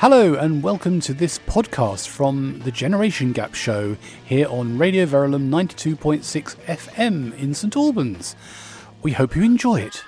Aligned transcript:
Hello, 0.00 0.34
and 0.34 0.62
welcome 0.62 1.00
to 1.00 1.12
this 1.12 1.40
podcast 1.40 2.06
from 2.06 2.60
the 2.60 2.70
Generation 2.70 3.32
Gap 3.32 3.56
Show 3.56 3.96
here 4.24 4.46
on 4.48 4.78
Radio 4.78 5.04
Verulam 5.06 5.48
92.6 5.48 6.54
FM 6.66 7.36
in 7.36 7.52
St 7.52 7.74
Albans. 7.74 8.36
We 9.02 9.10
hope 9.10 9.34
you 9.34 9.42
enjoy 9.42 9.80
it. 9.80 10.04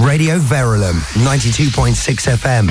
Radio 0.00 0.38
Verulam 0.38 0.94
92.6 1.26 1.92
FM. 2.38 2.68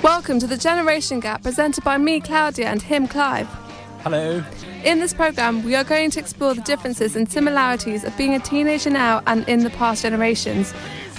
Welcome 0.00 0.38
to 0.38 0.46
the 0.46 0.56
Generation 0.56 1.18
Gap 1.18 1.42
presented 1.42 1.82
by 1.82 1.98
me, 1.98 2.20
Claudia, 2.20 2.68
and 2.68 2.82
him, 2.82 3.08
Clive. 3.08 3.48
Hello. 4.04 4.44
In 4.84 5.00
this 5.00 5.12
programme, 5.12 5.64
we 5.64 5.74
are 5.74 5.82
going 5.82 6.12
to 6.12 6.20
explore 6.20 6.54
the 6.54 6.60
differences 6.60 7.16
and 7.16 7.28
similarities 7.28 8.04
of 8.04 8.16
being 8.16 8.36
a 8.36 8.38
teenager 8.38 8.90
now 8.90 9.24
and 9.26 9.46
in 9.48 9.64
the 9.64 9.70
past 9.70 10.02
generations. 10.02 10.72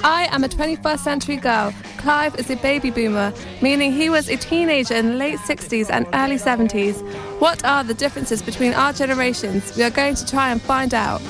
I 0.04 0.30
am 0.32 0.46
a 0.46 0.48
21st 0.48 1.00
century 1.00 1.36
girl. 1.36 1.74
Clive 1.98 2.36
is 2.40 2.50
a 2.50 2.56
baby 2.58 2.90
boomer, 2.90 3.34
meaning 3.62 3.92
he 3.92 4.10
was 4.10 4.30
a 4.30 4.38
teenager 4.38 4.94
in 4.94 5.10
the 5.10 5.14
late 5.16 5.40
60s 5.40 5.90
and 5.90 6.08
early 6.14 6.38
70s. 6.38 7.02
What 7.40 7.66
are 7.66 7.84
the 7.84 7.94
differences 7.94 8.42
between 8.42 8.74
our 8.74 8.94
generations? 8.94 9.76
We 9.76 9.84
are 9.84 9.90
going 9.90 10.16
to 10.16 10.26
try 10.26 10.52
and 10.52 10.62
find 10.62 10.94
out. 10.94 11.22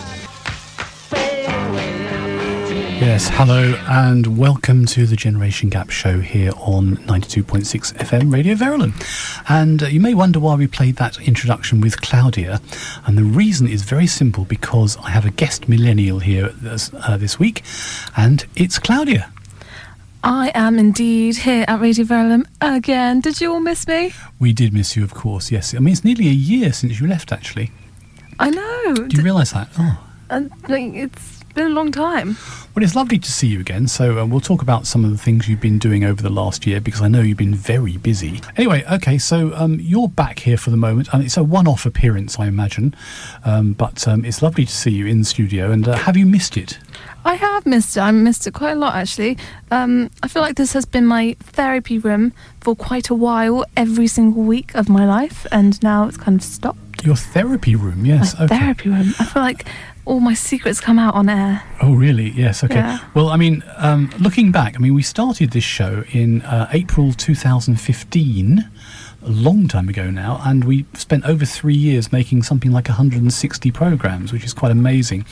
Yes, 3.10 3.28
hello, 3.28 3.74
and 3.88 4.38
welcome 4.38 4.86
to 4.86 5.08
the 5.08 5.16
Generation 5.16 5.70
Gap 5.70 5.90
show 5.90 6.20
here 6.20 6.52
on 6.58 6.98
92.6 7.08 7.96
FM 7.96 8.32
Radio 8.32 8.54
Verulam. 8.54 8.94
And 9.50 9.82
uh, 9.82 9.88
you 9.88 10.00
may 10.00 10.14
wonder 10.14 10.40
why 10.40 10.54
we 10.54 10.68
played 10.68 10.98
that 10.98 11.20
introduction 11.20 11.82
with 11.82 12.00
Claudia. 12.02 12.62
And 13.08 13.18
the 13.18 13.24
reason 13.24 13.68
is 13.68 13.82
very 13.82 14.06
simple 14.06 14.46
because 14.46 14.96
I 14.98 15.10
have 15.10 15.26
a 15.26 15.32
guest 15.32 15.68
millennial 15.68 16.20
here 16.20 16.50
this, 16.50 16.92
uh, 16.94 17.18
this 17.18 17.40
week, 17.40 17.64
and 18.16 18.46
it's 18.56 18.78
Claudia. 18.78 19.34
I 20.24 20.52
am 20.54 20.78
indeed 20.78 21.38
here 21.38 21.66
at 21.68 21.82
Radio 21.82 22.06
Verulam 22.06 22.46
again. 22.62 23.22
Did 23.22 23.42
you 23.42 23.54
all 23.54 23.60
miss 23.60 23.88
me? 23.88 24.14
We 24.38 24.54
did 24.54 24.72
miss 24.72 24.96
you, 24.96 25.04
of 25.04 25.16
course, 25.16 25.52
yes. 25.52 25.74
I 25.74 25.80
mean, 25.80 25.94
it's 25.94 26.06
nearly 26.06 26.28
a 26.28 26.32
year 26.32 26.72
since 26.74 27.00
you 27.00 27.08
left, 27.08 27.32
actually. 27.32 27.72
I 28.38 28.52
know. 28.52 29.08
Do 29.08 29.18
you 29.18 29.24
realise 29.24 29.52
that? 29.54 29.68
Oh. 29.80 30.06
Uh, 30.30 30.44
it's 30.70 31.39
been 31.54 31.68
a 31.68 31.70
long 31.70 31.92
time. 31.92 32.38
Well, 32.76 32.84
it's 32.84 32.96
lovely 32.96 33.20
to 33.20 33.32
see 33.32 33.48
you 33.48 33.60
again. 33.60 33.88
So, 33.88 34.20
uh, 34.20 34.26
we'll 34.26 34.40
talk 34.40 34.62
about 34.62 34.88
some 34.88 35.04
of 35.04 35.12
the 35.12 35.18
things 35.18 35.50
you've 35.50 35.60
been 35.60 35.80
doing 35.80 36.04
over 36.04 36.22
the 36.22 36.30
last 36.30 36.66
year 36.66 36.80
because 36.80 37.02
I 37.02 37.08
know 37.08 37.22
you've 37.22 37.38
been 37.38 37.56
very 37.56 37.98
busy. 37.98 38.42
Anyway, 38.56 38.84
okay, 38.92 39.18
so 39.18 39.54
um, 39.56 39.80
you're 39.82 40.08
back 40.08 40.40
here 40.40 40.58
for 40.58 40.70
the 40.70 40.78
moment, 40.78 41.10
and 41.12 41.24
it's 41.24 41.38
a 41.38 41.44
one 41.44 41.68
off 41.68 41.86
appearance, 41.86 42.40
I 42.40 42.48
imagine. 42.48 42.96
Um, 43.44 43.74
but 43.74 44.08
um, 44.08 44.24
it's 44.24 44.42
lovely 44.42 44.66
to 44.66 44.72
see 44.72 44.92
you 44.92 45.08
in 45.08 45.20
the 45.20 45.26
studio. 45.26 45.72
And 45.72 45.88
uh, 45.88 45.96
have 45.96 46.16
you 46.16 46.26
missed 46.26 46.58
it? 46.58 46.80
I 47.26 47.36
have 47.36 47.66
missed 47.66 47.98
it. 47.98 48.00
I 48.00 48.12
missed 48.12 48.48
it 48.48 48.54
quite 48.54 48.72
a 48.72 48.80
lot, 48.80 48.96
actually. 48.96 49.38
Um, 49.72 50.10
I 50.24 50.28
feel 50.28 50.42
like 50.42 50.56
this 50.56 50.74
has 50.74 50.86
been 50.86 51.06
my 51.06 51.36
therapy 51.40 51.98
room 51.98 52.34
for 52.62 52.76
quite 52.76 53.10
a 53.10 53.16
while, 53.16 53.66
every 53.76 54.08
single 54.08 54.44
week 54.44 54.74
of 54.76 54.90
my 54.90 55.06
life, 55.06 55.46
and 55.52 55.82
now 55.84 56.08
it's 56.08 56.18
kind 56.18 56.40
of 56.40 56.44
stopped. 56.44 56.80
Your 57.04 57.16
therapy 57.16 57.76
room, 57.76 58.06
yes. 58.06 58.38
My 58.38 58.46
okay. 58.46 58.58
therapy 58.60 58.90
room. 58.90 59.14
I 59.20 59.26
feel 59.26 59.42
like 59.42 59.68
all 60.06 60.20
my 60.20 60.34
secrets 60.34 60.80
come 60.80 61.00
out 61.00 61.14
on 61.14 61.30
air. 61.30 61.64
Oh, 61.82 61.94
really? 61.94 62.30
Yes. 62.32 62.64
Okay. 62.64 62.76
Yeah. 62.76 63.00
Well, 63.14 63.30
I 63.30 63.38
mean, 63.38 63.64
um, 63.78 64.10
looking 64.20 64.52
back, 64.52 64.76
I 64.76 64.80
mean, 64.80 64.94
we 64.94 65.04
started 65.04 65.52
this 65.52 65.64
show 65.64 66.04
in 66.12 66.42
uh, 66.42 66.70
April 66.74 67.14
2015, 67.14 68.70
a 69.22 69.30
long 69.30 69.68
time 69.68 69.90
ago 69.90 70.10
now, 70.10 70.42
and 70.46 70.64
we 70.64 70.86
spent 70.94 71.26
over 71.26 71.46
three 71.46 71.76
years 71.76 72.12
making 72.12 72.44
something 72.44 72.72
like 72.72 72.88
160 72.88 73.72
programs, 73.72 74.32
which 74.32 74.44
is 74.44 74.54
quite 74.54 74.72
amazing. 74.72 75.26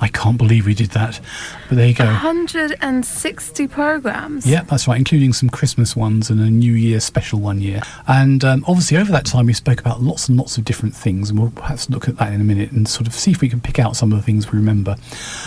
I 0.00 0.08
can't 0.08 0.38
believe 0.38 0.66
we 0.66 0.74
did 0.74 0.90
that, 0.90 1.20
but 1.68 1.76
there 1.76 1.88
you 1.88 1.94
go. 1.94 2.04
160 2.04 3.68
programs. 3.68 4.46
Yeah, 4.46 4.62
that's 4.62 4.86
right, 4.86 4.98
including 4.98 5.32
some 5.32 5.50
Christmas 5.50 5.96
ones 5.96 6.30
and 6.30 6.40
a 6.40 6.50
New 6.50 6.72
Year 6.72 7.00
special 7.00 7.40
one 7.40 7.60
year. 7.60 7.82
And 8.06 8.44
um, 8.44 8.64
obviously, 8.68 8.96
over 8.96 9.10
that 9.12 9.26
time, 9.26 9.46
we 9.46 9.52
spoke 9.52 9.80
about 9.80 10.00
lots 10.00 10.28
and 10.28 10.38
lots 10.38 10.56
of 10.56 10.64
different 10.64 10.94
things, 10.94 11.30
and 11.30 11.38
we'll 11.38 11.50
perhaps 11.50 11.90
look 11.90 12.08
at 12.08 12.16
that 12.18 12.32
in 12.32 12.40
a 12.40 12.44
minute 12.44 12.70
and 12.72 12.88
sort 12.88 13.06
of 13.06 13.14
see 13.14 13.32
if 13.32 13.40
we 13.40 13.48
can 13.48 13.60
pick 13.60 13.78
out 13.78 13.96
some 13.96 14.12
of 14.12 14.18
the 14.18 14.24
things 14.24 14.52
we 14.52 14.58
remember. 14.58 14.96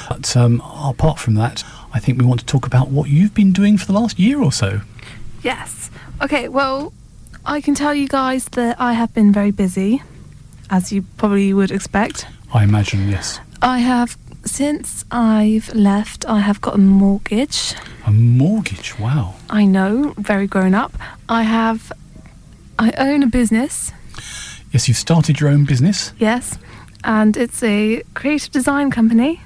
But 0.09 0.35
um, 0.35 0.61
apart 0.65 1.19
from 1.19 1.35
that, 1.35 1.63
I 1.93 1.99
think 1.99 2.19
we 2.19 2.25
want 2.25 2.41
to 2.41 2.45
talk 2.45 2.65
about 2.65 2.89
what 2.89 3.09
you've 3.09 3.33
been 3.33 3.53
doing 3.53 3.77
for 3.77 3.85
the 3.85 3.93
last 3.93 4.19
year 4.19 4.41
or 4.41 4.51
so. 4.51 4.81
Yes. 5.41 5.89
Okay, 6.21 6.47
well, 6.49 6.93
I 7.45 7.61
can 7.61 7.75
tell 7.75 7.93
you 7.93 8.07
guys 8.07 8.45
that 8.49 8.79
I 8.79 8.93
have 8.93 9.13
been 9.13 9.31
very 9.31 9.51
busy, 9.51 10.01
as 10.69 10.91
you 10.91 11.03
probably 11.17 11.53
would 11.53 11.71
expect. 11.71 12.27
I 12.53 12.63
imagine, 12.63 13.09
yes. 13.09 13.39
I 13.61 13.79
have, 13.79 14.17
since 14.45 15.05
I've 15.11 15.73
left, 15.73 16.25
I 16.27 16.39
have 16.39 16.59
got 16.61 16.75
a 16.75 16.79
mortgage. 16.79 17.73
A 18.05 18.11
mortgage, 18.11 18.99
wow. 18.99 19.35
I 19.49 19.65
know, 19.65 20.13
very 20.17 20.47
grown 20.47 20.73
up. 20.73 20.93
I 21.29 21.43
have, 21.43 21.91
I 22.77 22.91
own 22.97 23.23
a 23.23 23.27
business, 23.27 23.91
Yes, 24.71 24.87
you've 24.87 24.97
started 24.97 25.39
your 25.39 25.49
own 25.49 25.65
business, 25.65 26.11
yes, 26.19 26.57
and 27.03 27.37
it's 27.37 27.63
a 27.63 28.03
creative 28.13 28.51
design 28.51 28.91
company. 28.91 29.41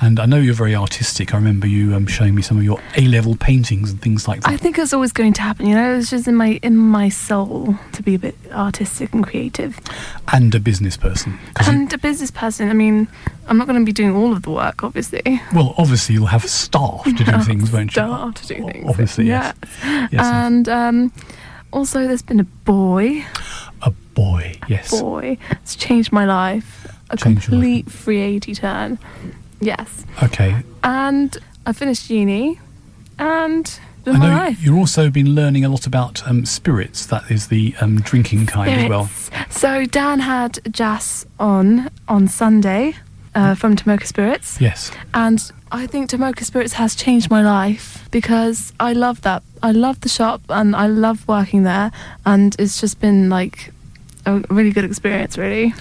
And 0.00 0.18
I 0.20 0.26
know 0.26 0.38
you're 0.38 0.54
very 0.54 0.74
artistic. 0.74 1.32
I 1.34 1.36
remember 1.36 1.66
you 1.66 1.94
um, 1.94 2.06
showing 2.06 2.34
me 2.34 2.42
some 2.42 2.58
of 2.58 2.64
your 2.64 2.80
A 2.96 3.02
level 3.06 3.36
paintings 3.36 3.90
and 3.90 4.00
things 4.02 4.26
like 4.28 4.40
that. 4.42 4.48
I 4.50 4.56
think 4.56 4.78
it's 4.78 4.92
always 4.92 5.12
going 5.12 5.32
to 5.34 5.42
happen, 5.42 5.66
you 5.66 5.74
know, 5.74 5.94
it's 5.96 6.10
just 6.10 6.26
in 6.28 6.34
my 6.34 6.58
in 6.62 6.76
my 6.76 7.08
soul 7.08 7.78
to 7.92 8.02
be 8.02 8.14
a 8.14 8.18
bit 8.18 8.36
artistic 8.52 9.12
and 9.14 9.24
creative. 9.24 9.78
and 10.32 10.54
a 10.54 10.60
business 10.60 10.96
person. 10.96 11.38
'Cause 11.54 11.66
you- 11.68 11.72
And 11.74 11.92
a 11.92 11.98
business 11.98 12.30
person, 12.30 12.68
I 12.70 12.72
mean, 12.74 13.06
I'm 13.48 13.56
not 13.58 13.66
going 13.66 13.78
to 13.78 13.84
be 13.84 13.92
doing 13.92 14.14
all 14.16 14.32
of 14.32 14.42
the 14.42 14.50
work, 14.50 14.82
obviously. 14.82 15.40
well, 15.52 15.74
obviously, 15.78 16.14
you'll 16.14 16.26
have 16.26 16.44
staff 16.48 17.04
to 17.04 17.12
do 17.12 17.24
things, 17.44 17.70
won't 17.70 17.94
you? 17.94 18.02
Staff 18.02 18.34
to 18.34 18.46
do 18.48 18.54
things. 18.72 18.86
Obviously, 18.88 19.26
yes. 19.26 19.54
Yeah. 19.82 20.00
Yes, 20.00 20.08
yes. 20.12 20.24
And 20.24 20.68
um, 20.68 21.12
also, 21.72 22.06
there's 22.08 22.22
been 22.22 22.40
a 22.40 22.44
boy. 22.64 23.24
A 23.82 23.90
boy, 24.14 24.58
yes. 24.68 24.92
A 24.98 25.02
Boy, 25.02 25.38
it's 25.50 25.76
changed 25.76 26.10
my 26.12 26.24
life. 26.24 26.86
A 27.10 27.14
life. 27.14 27.20
complete 27.20 27.86
380 27.90 28.54
turn. 28.54 28.98
Yes. 29.64 30.04
Okay. 30.22 30.62
And 30.82 31.36
I 31.66 31.72
finished 31.72 32.10
uni, 32.10 32.60
and 33.18 33.80
I 34.06 34.12
know 34.12 34.18
life. 34.18 34.62
you've 34.62 34.76
also 34.76 35.10
been 35.10 35.34
learning 35.34 35.64
a 35.64 35.68
lot 35.68 35.86
about 35.86 36.26
um, 36.28 36.44
spirits. 36.44 37.06
That 37.06 37.30
is 37.30 37.48
the 37.48 37.74
um, 37.80 38.00
drinking 38.00 38.46
kind 38.46 38.70
as 38.70 38.88
well. 38.88 39.06
Spirits. 39.06 39.58
So 39.58 39.86
Dan 39.86 40.20
had 40.20 40.58
Jas 40.70 41.26
on 41.38 41.90
on 42.06 42.28
Sunday 42.28 42.94
uh, 43.34 43.54
from 43.54 43.76
Tomoka 43.76 44.06
Spirits. 44.06 44.60
Yes. 44.60 44.90
And 45.12 45.50
I 45.72 45.86
think 45.86 46.10
Tomoka 46.10 46.44
Spirits 46.44 46.74
has 46.74 46.94
changed 46.94 47.30
my 47.30 47.42
life 47.42 48.06
because 48.10 48.72
I 48.78 48.92
love 48.92 49.22
that. 49.22 49.42
I 49.62 49.72
love 49.72 50.00
the 50.02 50.08
shop 50.08 50.42
and 50.48 50.76
I 50.76 50.86
love 50.86 51.26
working 51.26 51.64
there. 51.64 51.90
And 52.24 52.54
it's 52.58 52.80
just 52.80 53.00
been 53.00 53.30
like 53.30 53.72
a 54.26 54.40
really 54.50 54.70
good 54.70 54.84
experience, 54.84 55.36
really. 55.36 55.74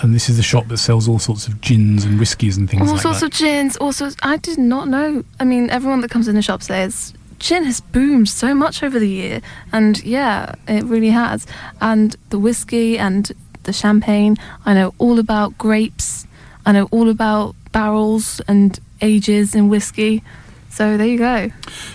And 0.00 0.14
this 0.14 0.28
is 0.28 0.36
the 0.36 0.42
shop 0.42 0.68
that 0.68 0.78
sells 0.78 1.08
all 1.08 1.18
sorts 1.18 1.46
of 1.46 1.60
gins 1.60 2.04
and 2.04 2.18
whiskies 2.18 2.56
and 2.56 2.68
things 2.68 2.88
all 2.88 2.94
like 2.94 3.02
sorts 3.02 3.20
that. 3.20 3.26
of 3.26 3.32
gins, 3.32 3.76
all 3.76 3.92
sorts. 3.92 4.16
I 4.22 4.36
did 4.36 4.58
not 4.58 4.88
know. 4.88 5.24
I 5.38 5.44
mean, 5.44 5.70
everyone 5.70 6.00
that 6.00 6.10
comes 6.10 6.28
in 6.28 6.34
the 6.34 6.42
shop 6.42 6.62
says 6.62 7.14
gin 7.38 7.64
has 7.64 7.80
boomed 7.80 8.28
so 8.28 8.54
much 8.54 8.82
over 8.82 8.98
the 8.98 9.08
year. 9.08 9.40
And 9.72 10.02
yeah, 10.02 10.54
it 10.66 10.84
really 10.84 11.10
has. 11.10 11.46
And 11.80 12.16
the 12.30 12.38
whiskey 12.38 12.98
and 12.98 13.30
the 13.64 13.72
champagne, 13.72 14.36
I 14.64 14.74
know 14.74 14.94
all 14.98 15.18
about 15.18 15.56
grapes. 15.58 16.26
I 16.66 16.72
know 16.72 16.88
all 16.90 17.08
about 17.08 17.54
barrels 17.72 18.40
and 18.48 18.78
ages 19.00 19.54
in 19.54 19.68
whiskey. 19.68 20.22
So 20.74 20.96
there 20.96 21.06
you 21.06 21.18
go. 21.18 21.50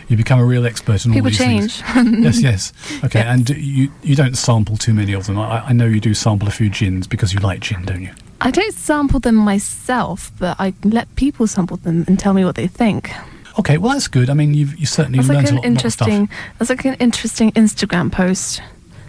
you 0.08 0.16
become 0.16 0.40
a 0.40 0.46
real 0.46 0.66
expert 0.66 1.04
in 1.06 1.12
all 1.12 1.16
People 1.16 1.30
these 1.32 1.38
change. 1.38 1.82
things. 1.82 2.24
yes, 2.42 2.42
yes. 2.42 2.74
Okay, 3.04 3.20
Yes. 3.20 3.28
and 3.28 3.50
you 3.50 3.92
you 4.04 4.16
don't 4.16 4.38
sample 4.38 4.78
too 4.78 4.94
many 4.94 5.12
of 5.14 5.26
them. 5.28 5.38
I, 5.38 5.66
I 5.68 5.74
know 5.74 5.86
you 5.86 6.00
do 6.00 6.14
sample 6.14 6.48
a 6.48 6.52
few 6.52 6.70
gins 6.70 7.06
because 7.06 7.34
you 7.34 7.42
like 7.42 7.60
gin, 7.60 7.84
don't 7.84 8.02
you? 8.02 8.12
I 8.40 8.52
don't 8.52 8.74
sample 8.74 9.20
them 9.20 9.36
myself, 9.36 10.32
but 10.40 10.56
I 10.60 10.74
let 10.86 11.14
people 11.18 11.46
sample 11.46 11.76
them 11.76 12.06
and 12.08 12.18
tell 12.18 12.34
me 12.34 12.46
what 12.46 12.56
they 12.56 12.68
think. 12.68 13.12
Okay, 13.60 13.78
well 13.78 13.92
that's 13.92 14.08
good. 14.08 14.30
I 14.30 14.34
mean, 14.34 14.54
you've 14.54 14.78
you 14.78 14.86
certainly 14.86 15.18
That's 15.20 15.28
learned 15.28 15.44
like 15.44 15.48
a 15.48 15.50
an 15.50 15.56
lot, 15.56 15.62
lot 15.64 15.66
of 15.66 15.72
interesting. 15.76 16.26
stuff. 16.28 16.40
That's 16.58 16.70
like 16.70 16.86
an 16.86 16.94
interesting 16.96 17.52
Instagram 17.52 18.12
post. 18.14 18.62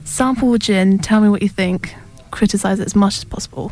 Sample 0.05 0.53
a 0.55 0.59
gin. 0.59 0.99
Tell 0.99 1.21
me 1.21 1.29
what 1.29 1.43
you 1.43 1.49
think. 1.49 1.95
Criticize 2.33 2.81
it 2.81 2.87
as 2.87 2.97
much 2.97 3.19
as 3.19 3.25
possible. 3.25 3.71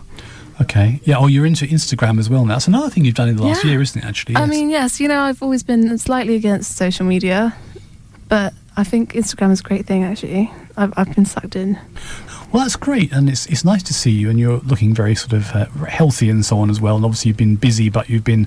Okay, 0.61 1.01
yeah. 1.05 1.17
Oh, 1.19 1.27
you're 1.29 1.47
into 1.47 1.65
Instagram 1.67 2.19
as 2.19 2.29
well 2.29 2.45
now. 2.45 2.55
That's 2.55 2.67
another 2.69 2.91
thing 2.91 3.05
you've 3.05 3.15
done 3.15 3.29
in 3.29 3.37
the 3.37 3.45
last 3.45 3.65
Yeah. 3.65 3.71
year, 3.73 3.83
isn't 3.83 4.03
it? 4.03 4.07
Actually, 4.07 4.37
I 4.37 4.47
mean, 4.47 4.71
yes, 4.71 5.01
you 5.01 5.07
know, 5.09 5.21
I've 5.23 5.43
always 5.43 5.63
been 5.63 5.97
slightly 5.99 6.35
against 6.35 6.77
social 6.77 7.07
media, 7.07 7.55
but 8.29 8.55
I 8.77 8.85
think 8.85 9.13
Instagram 9.13 9.53
is 9.53 9.61
a 9.61 9.63
great 9.63 9.87
thing. 9.87 10.03
Actually, 10.05 10.51
I've, 10.77 10.93
I've 10.97 11.15
been 11.15 11.25
sucked 11.27 11.55
in. 11.57 11.79
Well, 12.51 12.63
that's 12.63 12.77
great, 12.77 13.13
and 13.13 13.29
it's 13.29 13.45
it's 13.47 13.63
nice 13.63 13.83
to 13.85 13.93
see 13.93 14.11
you, 14.11 14.31
and 14.31 14.41
you're 14.41 14.59
looking 14.61 14.95
very 14.95 15.15
sort 15.15 15.35
of 15.35 15.51
uh, 15.55 15.67
healthy 15.85 16.31
and 16.31 16.43
so 16.47 16.59
on 16.61 16.71
as 16.71 16.81
well. 16.81 16.97
And 16.97 17.05
obviously, 17.05 17.29
you've 17.29 17.37
been 17.37 17.57
busy, 17.57 17.91
but 17.91 18.09
you've 18.09 18.25
been 18.25 18.47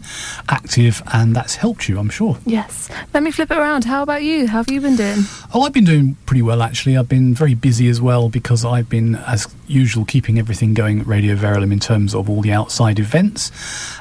active, 0.50 1.04
and 1.14 1.36
that's 1.36 1.56
helped 1.58 1.88
you, 1.88 2.00
I'm 2.00 2.10
sure. 2.10 2.38
Yes. 2.46 2.90
Let 3.14 3.22
me 3.22 3.30
flip 3.30 3.52
it 3.52 3.58
around. 3.58 3.86
How 3.86 4.02
about 4.02 4.24
you? 4.24 4.48
How 4.48 4.58
have 4.58 4.72
you 4.72 4.82
been 4.82 4.96
doing? 4.96 5.20
Oh, 5.54 5.62
I've 5.62 5.74
been 5.74 5.86
doing 5.86 6.18
pretty 6.26 6.42
well 6.42 6.64
actually. 6.64 6.98
I've 6.98 7.10
been 7.10 7.36
very 7.36 7.54
busy 7.54 7.90
as 7.90 8.02
well 8.02 8.28
because 8.30 8.66
I've 8.66 8.90
been, 8.90 9.16
as 9.16 9.46
usual, 9.72 10.06
keeping 10.06 10.38
everything 10.38 10.74
going 10.74 11.00
at 11.00 11.08
Radio 11.08 11.36
Verulam 11.36 11.72
in 11.72 11.80
terms 11.80 12.14
of 12.14 12.30
all 12.30 12.42
the 12.42 12.52
outside 12.52 13.00
events. 13.00 13.52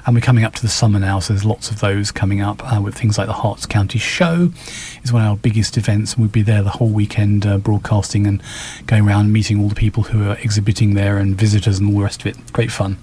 And 0.05 0.14
we're 0.14 0.20
coming 0.20 0.44
up 0.44 0.55
to 0.55 0.62
the 0.62 0.69
summer 0.69 0.99
now, 0.99 1.20
so 1.20 1.32
there's 1.32 1.44
lots 1.44 1.70
of 1.70 1.81
those 1.81 2.11
coming 2.11 2.40
up 2.40 2.61
uh, 2.72 2.81
with 2.81 2.94
things 2.94 3.17
like 3.17 3.26
the 3.26 3.34
Herts 3.34 3.69
County 3.69 3.99
Show 3.99 4.52
is 5.02 5.12
one 5.12 5.22
of 5.22 5.28
our 5.28 5.37
biggest 5.37 5.76
events, 5.76 6.14
and 6.14 6.22
we'll 6.22 6.31
be 6.31 6.43
there 6.43 6.62
the 6.62 6.70
whole 6.70 6.88
weekend 6.88 7.46
uh, 7.46 7.58
broadcasting 7.58 8.26
and 8.26 8.43
going 8.87 9.06
around 9.06 9.32
meeting 9.32 9.61
all 9.61 9.69
the 9.69 9.75
people 9.75 10.05
who 10.05 10.28
are 10.28 10.37
exhibiting 10.38 10.94
there 10.94 11.19
and 11.19 11.37
visitors 11.37 11.78
and 11.78 11.88
all 11.88 11.99
the 11.99 12.05
rest 12.05 12.20
of 12.20 12.26
it. 12.26 12.52
Great 12.52 12.70
fun. 12.70 12.99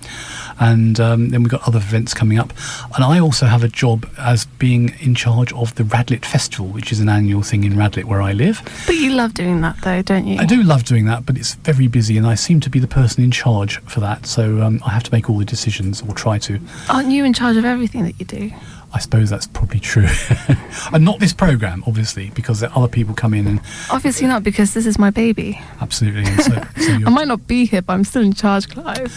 And 0.60 1.00
um, 1.00 1.30
then 1.30 1.44
we've 1.44 1.52
got 1.52 1.68
other 1.68 1.78
events 1.80 2.14
coming 2.14 2.40
up. 2.40 2.52
And 2.96 3.04
I 3.04 3.20
also 3.20 3.46
have 3.46 3.64
a 3.64 3.68
job 3.68 4.10
as 4.18 4.46
being 4.46 4.96
in 5.00 5.16
charge 5.16 5.54
of 5.54 5.76
the 5.76 5.84
Radlett 5.84 6.26
Festival, 6.26 6.68
which 6.68 6.92
is 6.92 7.00
an 7.00 7.10
annual 7.10 7.44
thing 7.44 7.64
in 7.64 7.74
Radlett 7.74 8.06
where 8.06 8.22
I 8.22 8.34
live. 8.34 8.62
But 8.86 8.96
you 8.96 9.12
love 9.12 9.34
doing 9.34 9.62
that, 9.62 9.80
though, 9.82 10.02
don't 10.02 10.26
you? 10.26 10.40
I 10.40 10.46
do 10.46 10.64
love 10.64 10.84
doing 10.84 11.06
that, 11.06 11.26
but 11.26 11.38
it's 11.38 11.54
very 11.56 11.88
busy, 11.88 12.18
and 12.18 12.26
I 12.26 12.36
seem 12.36 12.60
to 12.62 12.70
be 12.70 12.80
the 12.80 12.88
person 12.88 13.24
in 13.24 13.32
charge 13.32 13.80
for 13.82 14.00
that. 14.00 14.26
So 14.26 14.62
um, 14.62 14.82
I 14.86 14.90
have 14.92 15.04
to 15.04 15.12
make 15.12 15.30
all 15.30 15.38
the 15.38 15.46
decisions, 15.46 16.02
or 16.02 16.14
try 16.14 16.38
to. 16.40 16.60
Aren't 16.90 17.10
you 17.12 17.24
in 17.24 17.34
charge 17.34 17.58
of 17.58 17.66
everything 17.66 18.04
that 18.04 18.20
you 18.20 18.26
do? 18.26 18.52
I 18.94 19.00
suppose 19.00 19.30
that's 19.30 19.48
probably 19.48 19.80
true. 19.80 20.08
and 20.94 21.04
not 21.04 21.20
this 21.20 21.34
program, 21.34 21.84
obviously, 21.86 22.30
because 22.32 22.62
there 22.62 22.72
other 22.76 22.88
people 22.88 23.14
come 23.14 23.34
in 23.34 23.46
and 23.46 23.62
Obviously 23.92 24.28
not, 24.28 24.44
because 24.44 24.74
this 24.74 24.86
is 24.86 24.98
my 24.98 25.10
baby. 25.10 25.60
absolutely. 25.82 26.26
So, 26.38 26.54
so 26.78 26.92
I 27.06 27.10
might 27.10 27.28
not 27.28 27.46
be 27.48 27.66
here, 27.66 27.82
but 27.82 27.94
I'm 27.94 28.06
still 28.06 28.22
in 28.24 28.34
charge, 28.34 28.70
Clive. 28.70 29.12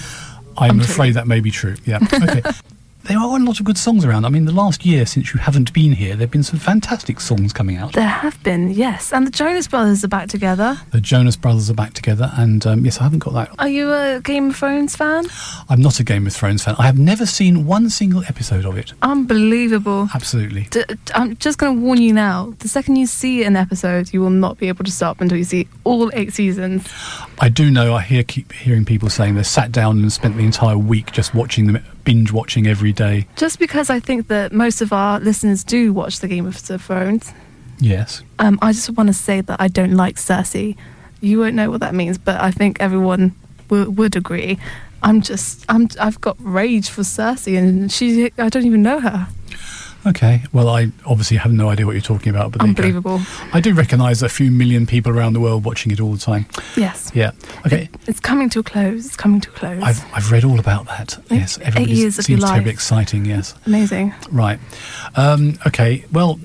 I'm, 0.61 0.81
afraid 0.81 1.15
that 1.15 1.27
may 1.27 1.41
be 1.41 1.51
true. 1.51 1.77
Yeah. 1.85 1.99
Okay. 2.03 2.43
there 3.05 3.19
are 3.19 3.37
a 3.37 3.43
lot 3.43 3.59
of 3.61 3.65
good 3.67 3.79
songs 3.79 4.05
around. 4.05 4.25
I 4.25 4.29
mean, 4.29 4.45
the 4.45 4.53
last 4.53 4.85
year 4.85 5.07
since 5.07 5.33
you 5.33 5.41
haven't 5.41 5.73
been 5.73 5.93
here, 5.93 6.11
there 6.11 6.21
have 6.27 6.31
been 6.31 6.43
some 6.43 6.59
fantastic 6.59 7.21
songs 7.21 7.53
coming 7.53 7.77
out. 7.77 7.93
There 7.93 8.07
have 8.07 8.41
been, 8.43 8.71
yes. 8.71 9.13
And 9.13 9.27
the 9.27 9.31
Jonas 9.31 9.69
Brothers 9.69 10.05
are 10.05 10.09
back 10.09 10.29
together. 10.29 10.79
The 10.91 11.01
Jonas 11.01 11.37
Brothers 11.37 11.71
are 11.71 11.75
back 11.75 11.95
together, 11.95 12.31
and 12.37 12.67
um, 12.67 12.85
yes, 12.85 12.99
I 13.01 13.05
haven't 13.05 13.21
got 13.21 13.35
that. 13.35 13.51
Are 13.59 13.69
you 13.69 13.93
a 13.93 14.21
Game 14.23 14.51
of 14.51 14.57
Thrones 14.57 14.97
fan? 14.97 15.25
I'm 15.69 15.81
not 15.81 15.99
a 16.01 16.05
Game 16.05 16.27
of 16.27 16.33
Thrones 16.33 16.65
fan. 16.65 16.75
I 16.79 16.87
have 16.87 16.99
never 16.99 17.27
seen 17.27 17.67
one 17.67 17.91
single 17.91 18.23
episode 18.25 18.65
of 18.65 18.77
it. 18.77 18.93
Unbelievable. 19.03 20.09
Absolutely. 20.15 20.69
D- 20.71 20.85
I'm 21.15 21.37
just 21.37 21.59
going 21.59 21.77
to 21.77 21.83
warn 21.83 22.01
you 22.01 22.13
now. 22.13 22.55
The 22.59 22.69
second 22.69 22.97
you 22.97 23.07
see 23.07 23.45
an 23.45 23.57
episode, 23.57 24.13
you 24.13 24.21
will 24.21 24.31
not 24.31 24.59
be 24.59 24.69
able 24.69 24.85
to 24.85 24.91
stop 24.91 25.21
until 25.21 25.39
you 25.39 25.45
see 25.45 25.69
all 25.85 26.11
eight 26.15 26.33
seasons. 26.33 26.87
I 27.41 27.49
do 27.49 27.71
know. 27.71 27.95
I 27.95 28.03
hear 28.03 28.23
keep 28.23 28.53
hearing 28.53 28.85
people 28.85 29.09
saying 29.09 29.35
they 29.35 29.43
sat 29.43 29.73
down 29.73 29.99
and 30.01 30.13
spent 30.13 30.37
the 30.37 30.45
entire 30.45 30.77
week 30.79 31.13
just 31.13 31.35
watching 31.35 31.67
them, 31.73 31.83
binge 32.05 32.33
watching 32.33 32.67
every 32.67 32.90
day. 32.93 33.27
Just 33.37 33.59
because 33.59 33.91
I 33.91 34.01
think 34.01 34.29
that 34.29 34.53
most 34.53 34.81
of 34.83 34.93
our 34.93 35.21
listeners 35.21 35.65
do 35.65 35.93
watch 35.93 36.21
the 36.21 36.29
Game 36.29 36.47
of 36.47 36.57
Thrones, 36.57 37.33
Yes. 37.79 38.23
um, 38.39 38.59
I 38.63 38.73
just 38.73 38.91
want 38.91 39.07
to 39.09 39.13
say 39.15 39.41
that 39.41 39.61
I 39.61 39.69
don't 39.69 39.93
like 39.95 40.17
Cersei. 40.17 40.77
You 41.21 41.39
won't 41.41 41.55
know 41.55 41.71
what 41.71 41.81
that 41.81 41.95
means, 41.95 42.19
but 42.19 42.41
I 42.41 42.51
think 42.51 42.81
everyone 42.81 43.35
w- 43.69 43.91
would 43.91 44.17
agree. 44.17 44.59
I'm 45.03 45.23
just, 45.23 45.65
I'm, 45.69 45.89
I've 45.99 46.21
got 46.21 46.37
rage 46.41 46.91
for 46.91 47.03
Cersei, 47.03 47.57
and 47.59 47.91
she, 47.91 48.31
I 48.39 48.49
don't 48.51 48.67
even 48.67 48.83
know 48.83 49.01
her. 49.01 49.29
Okay. 50.07 50.43
Well, 50.53 50.69
I 50.69 50.91
obviously 51.05 51.37
have 51.37 51.53
no 51.53 51.69
idea 51.69 51.87
what 51.87 51.93
you're 51.93 52.01
talking 52.01 52.31
about, 52.31 52.53
but 52.53 52.61
there 52.61 52.69
you 52.69 52.75
go. 52.75 52.83
Unbelievable. 52.83 53.21
I 53.53 53.61
do 53.61 53.75
recognise 53.75 54.23
a 54.23 54.29
few 54.29 54.51
million 54.51 54.87
people 54.87 55.13
around 55.13 55.35
the 55.35 55.41
world 55.41 55.65
watching 55.65 55.93
it 55.93 56.01
all 56.01 56.13
the 56.13 56.19
time. 56.19 56.47
Yes. 56.77 57.11
Yeah. 57.15 57.33
Okay. 57.67 57.89
It's 58.07 58.21
coming 58.21 58.49
to 58.51 58.61
a 58.61 58.63
close. 58.63 59.07
It's 59.07 59.17
coming 59.17 59.41
to 59.43 59.51
a 59.51 59.53
close. 59.53 59.83
I've 59.83 60.05
I've 60.15 60.33
read 60.33 60.45
all 60.45 60.59
about 60.59 60.87
that. 60.87 61.19
Yes. 61.31 61.59
Eight 61.77 61.89
years 61.89 62.19
of 62.19 62.25
seems 62.25 62.41
your 62.41 62.49
terribly 62.49 62.71
life. 62.71 62.75
exciting. 62.75 63.25
Yes. 63.27 63.55
Amazing. 63.67 64.15
Right. 64.31 64.59
Um, 65.17 65.59
okay. 65.67 66.05
Well, 66.13 66.41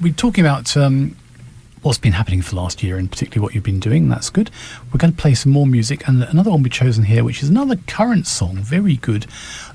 we're 0.00 0.12
talking 0.12 0.44
about 0.44 0.76
um, 0.76 1.16
what's 1.82 1.98
been 1.98 2.12
happening 2.12 2.42
for 2.42 2.50
the 2.50 2.56
last 2.56 2.82
year 2.82 2.96
and 2.96 3.10
particularly 3.10 3.42
what 3.44 3.54
you've 3.54 3.64
been 3.64 3.80
doing. 3.80 4.08
That's 4.08 4.30
good. 4.30 4.50
We're 4.92 4.98
going 4.98 5.12
to 5.12 5.16
play 5.20 5.34
some 5.34 5.52
more 5.52 5.66
music 5.66 6.06
and 6.06 6.22
another 6.22 6.50
one 6.50 6.62
we've 6.62 6.72
chosen 6.72 7.04
here, 7.04 7.24
which 7.24 7.42
is 7.42 7.48
another 7.48 7.76
current 7.86 8.26
song, 8.26 8.56
very 8.56 8.96
good. 8.96 9.26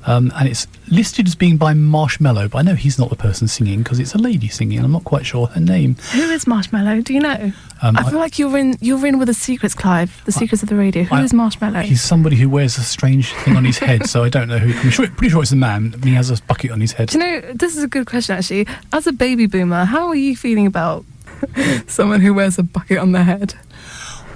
Um, 0.07 0.31
and 0.35 0.47
it's 0.47 0.67
listed 0.89 1.27
as 1.27 1.35
being 1.35 1.57
by 1.57 1.73
Marshmello, 1.73 2.49
but 2.49 2.57
I 2.59 2.61
know 2.61 2.75
he's 2.75 2.97
not 2.97 3.09
the 3.09 3.15
person 3.17 3.47
singing 3.47 3.83
because 3.83 3.99
it's 3.99 4.15
a 4.15 4.17
lady 4.17 4.47
singing. 4.47 4.77
And 4.77 4.85
I'm 4.85 4.91
not 4.93 5.03
quite 5.03 5.25
sure 5.25 5.47
her 5.47 5.59
name. 5.59 5.95
Who 6.13 6.21
is 6.31 6.45
Marshmello? 6.45 7.03
Do 7.03 7.13
you 7.13 7.19
know? 7.19 7.51
Um, 7.81 7.97
I 7.97 8.01
I- 8.01 8.09
feel 8.09 8.19
like 8.19 8.39
you're 8.39 8.57
in. 8.57 8.77
You're 8.79 9.05
in 9.05 9.19
with 9.19 9.27
the 9.27 9.33
secrets, 9.33 9.75
Clive. 9.75 10.21
The 10.25 10.31
secrets 10.31 10.63
of 10.63 10.69
the 10.69 10.75
radio. 10.75 11.03
Who 11.03 11.15
I- 11.15 11.23
is 11.23 11.33
Marshmello? 11.33 11.83
He's 11.83 12.01
somebody 12.01 12.37
who 12.37 12.49
wears 12.49 12.77
a 12.77 12.83
strange 12.83 13.33
thing 13.33 13.57
on 13.57 13.65
his 13.65 13.77
head, 13.79 14.07
so 14.07 14.23
I 14.23 14.29
don't 14.29 14.47
know 14.47 14.57
who. 14.59 14.71
I'm 14.79 14.89
sure, 14.91 15.07
pretty 15.09 15.29
sure 15.31 15.43
it's 15.43 15.51
a 15.51 15.57
man. 15.57 15.93
He 16.03 16.13
has 16.13 16.29
a 16.31 16.41
bucket 16.43 16.71
on 16.71 16.79
his 16.81 16.93
head. 16.93 17.09
Do 17.09 17.19
you 17.19 17.23
know? 17.25 17.41
This 17.53 17.75
is 17.75 17.83
a 17.83 17.87
good 17.87 18.07
question, 18.07 18.37
actually. 18.37 18.65
As 18.93 19.07
a 19.07 19.11
baby 19.13 19.45
boomer, 19.45 19.83
how 19.85 20.07
are 20.07 20.15
you 20.15 20.35
feeling 20.37 20.65
about 20.65 21.03
someone 21.87 22.21
who 22.21 22.33
wears 22.33 22.57
a 22.57 22.63
bucket 22.63 22.97
on 22.97 23.11
their 23.11 23.23
head? 23.23 23.55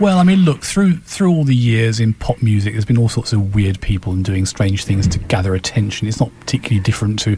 Well, 0.02 0.18
I 0.18 0.24
mean, 0.24 0.40
look 0.40 0.64
through 0.64 0.98
through 1.02 1.30
all 1.30 1.44
the 1.44 1.56
years 1.56 2.00
in 2.00 2.16
pop 2.16 2.42
music, 2.42 2.74
there's 2.74 2.86
been 2.86 2.98
all 2.98 3.08
sorts 3.08 3.34
of 3.34 3.54
weird 3.54 3.80
people 3.82 4.14
and 4.14 4.26
doing 4.26 4.48
strange 4.48 4.84
things 4.84 5.08
to 5.10 5.20
gather 5.20 5.54
attention. 5.54 6.08
It's 6.08 6.20
not 6.20 6.32
particularly 6.40 6.82
different 6.82 7.20
to 7.20 7.38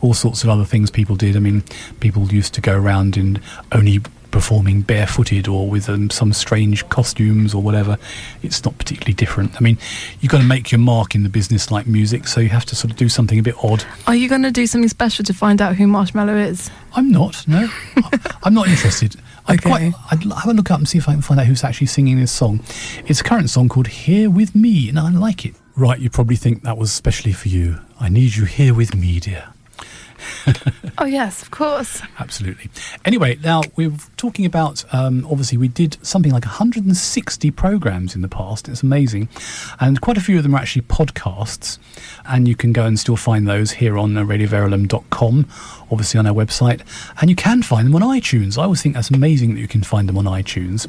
all 0.00 0.14
sorts 0.14 0.44
of 0.44 0.48
other 0.48 0.64
things 0.64 0.92
people 0.92 1.16
did. 1.16 1.34
I 1.34 1.40
mean, 1.40 1.64
people 1.98 2.32
used 2.32 2.54
to 2.54 2.60
go 2.60 2.78
around 2.78 3.16
in 3.16 3.42
only 3.72 3.98
performing 4.30 4.82
barefooted 4.82 5.48
or 5.48 5.68
with 5.68 5.88
um, 5.88 6.08
some 6.08 6.32
strange 6.32 6.88
costumes 6.88 7.52
or 7.52 7.60
whatever. 7.60 7.98
It's 8.44 8.64
not 8.64 8.78
particularly 8.78 9.14
different. 9.14 9.56
I 9.56 9.60
mean, 9.60 9.76
you've 10.20 10.30
got 10.30 10.38
to 10.38 10.44
make 10.44 10.70
your 10.70 10.78
mark 10.78 11.16
in 11.16 11.24
the 11.24 11.28
business 11.28 11.72
like 11.72 11.88
music, 11.88 12.28
so 12.28 12.40
you 12.40 12.48
have 12.50 12.64
to 12.66 12.76
sort 12.76 12.92
of 12.92 12.96
do 12.96 13.08
something 13.08 13.40
a 13.40 13.42
bit 13.42 13.56
odd. 13.60 13.84
Are 14.06 14.14
you 14.14 14.28
going 14.28 14.42
to 14.42 14.52
do 14.52 14.68
something 14.68 14.88
special 14.88 15.24
to 15.24 15.34
find 15.34 15.60
out 15.60 15.74
who 15.74 15.88
Marshmello 15.88 16.46
is? 16.48 16.70
I'm 16.94 17.10
not. 17.10 17.46
No, 17.48 17.68
I'm 18.44 18.54
not 18.54 18.68
interested. 18.68 19.16
I'd 19.46 19.60
Okay. 19.60 19.68
quite. 19.68 19.92
I'd 20.10 20.22
have 20.22 20.46
a 20.48 20.52
look 20.54 20.70
up 20.70 20.78
and 20.78 20.88
see 20.88 20.98
if 20.98 21.08
I 21.08 21.12
can 21.12 21.22
find 21.22 21.38
out 21.38 21.46
who's 21.46 21.64
actually 21.64 21.88
singing 21.88 22.18
this 22.18 22.32
song. 22.32 22.60
It's 23.06 23.20
a 23.20 23.24
current 23.24 23.50
song 23.50 23.68
called 23.68 23.88
"Here 23.88 24.30
with 24.30 24.54
Me," 24.54 24.88
and 24.88 24.98
I 24.98 25.10
like 25.10 25.44
it. 25.44 25.54
Right, 25.76 25.98
you 25.98 26.08
probably 26.08 26.36
think 26.36 26.62
that 26.62 26.78
was 26.78 26.92
specially 26.92 27.32
for 27.32 27.48
you. 27.48 27.80
I 28.00 28.08
need 28.08 28.36
you 28.36 28.44
here 28.44 28.72
with 28.74 28.94
me, 28.94 29.20
dear. 29.20 29.48
Oh 30.96 31.06
yes, 31.06 31.42
of 31.42 31.50
course. 31.50 32.00
Absolutely. 32.20 32.70
Anyway, 33.04 33.36
now 33.42 33.62
we're 33.74 33.92
talking 34.16 34.46
about. 34.46 34.84
Um, 34.94 35.26
obviously, 35.28 35.58
we 35.58 35.66
did 35.66 35.98
something 36.06 36.30
like 36.30 36.44
160 36.44 37.50
programs 37.50 38.14
in 38.14 38.22
the 38.22 38.28
past. 38.28 38.68
It's 38.68 38.82
amazing, 38.84 39.28
and 39.80 40.00
quite 40.00 40.16
a 40.16 40.20
few 40.20 40.36
of 40.36 40.44
them 40.44 40.54
are 40.54 40.58
actually 40.58 40.82
podcasts, 40.82 41.78
and 42.26 42.46
you 42.46 42.54
can 42.54 42.72
go 42.72 42.86
and 42.86 42.98
still 42.98 43.16
find 43.16 43.48
those 43.48 43.72
here 43.72 43.98
on 43.98 44.16
uh, 44.16 44.22
radioverulam.com, 44.22 45.46
obviously 45.90 46.18
on 46.18 46.26
our 46.26 46.32
website, 46.34 46.82
and 47.20 47.28
you 47.28 47.36
can 47.36 47.62
find 47.62 47.88
them 47.88 47.96
on 47.96 48.02
iTunes. 48.02 48.56
I 48.56 48.62
always 48.62 48.80
think 48.80 48.94
that's 48.94 49.10
amazing 49.10 49.54
that 49.54 49.60
you 49.60 49.68
can 49.68 49.82
find 49.82 50.08
them 50.08 50.16
on 50.16 50.26
iTunes. 50.26 50.88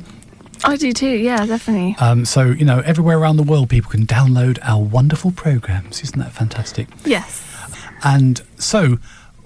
I 0.63 0.77
do 0.77 0.93
too. 0.93 1.09
Yeah, 1.09 1.45
definitely. 1.47 1.95
Um, 1.99 2.25
so 2.25 2.43
you 2.43 2.63
know, 2.65 2.79
everywhere 2.81 3.17
around 3.17 3.37
the 3.37 3.43
world, 3.43 3.69
people 3.69 3.89
can 3.89 4.05
download 4.05 4.59
our 4.61 4.81
wonderful 4.83 5.31
programs. 5.31 6.01
Isn't 6.01 6.19
that 6.19 6.31
fantastic? 6.31 6.87
Yes. 7.05 7.41
And 8.03 8.41
so, 8.57 8.97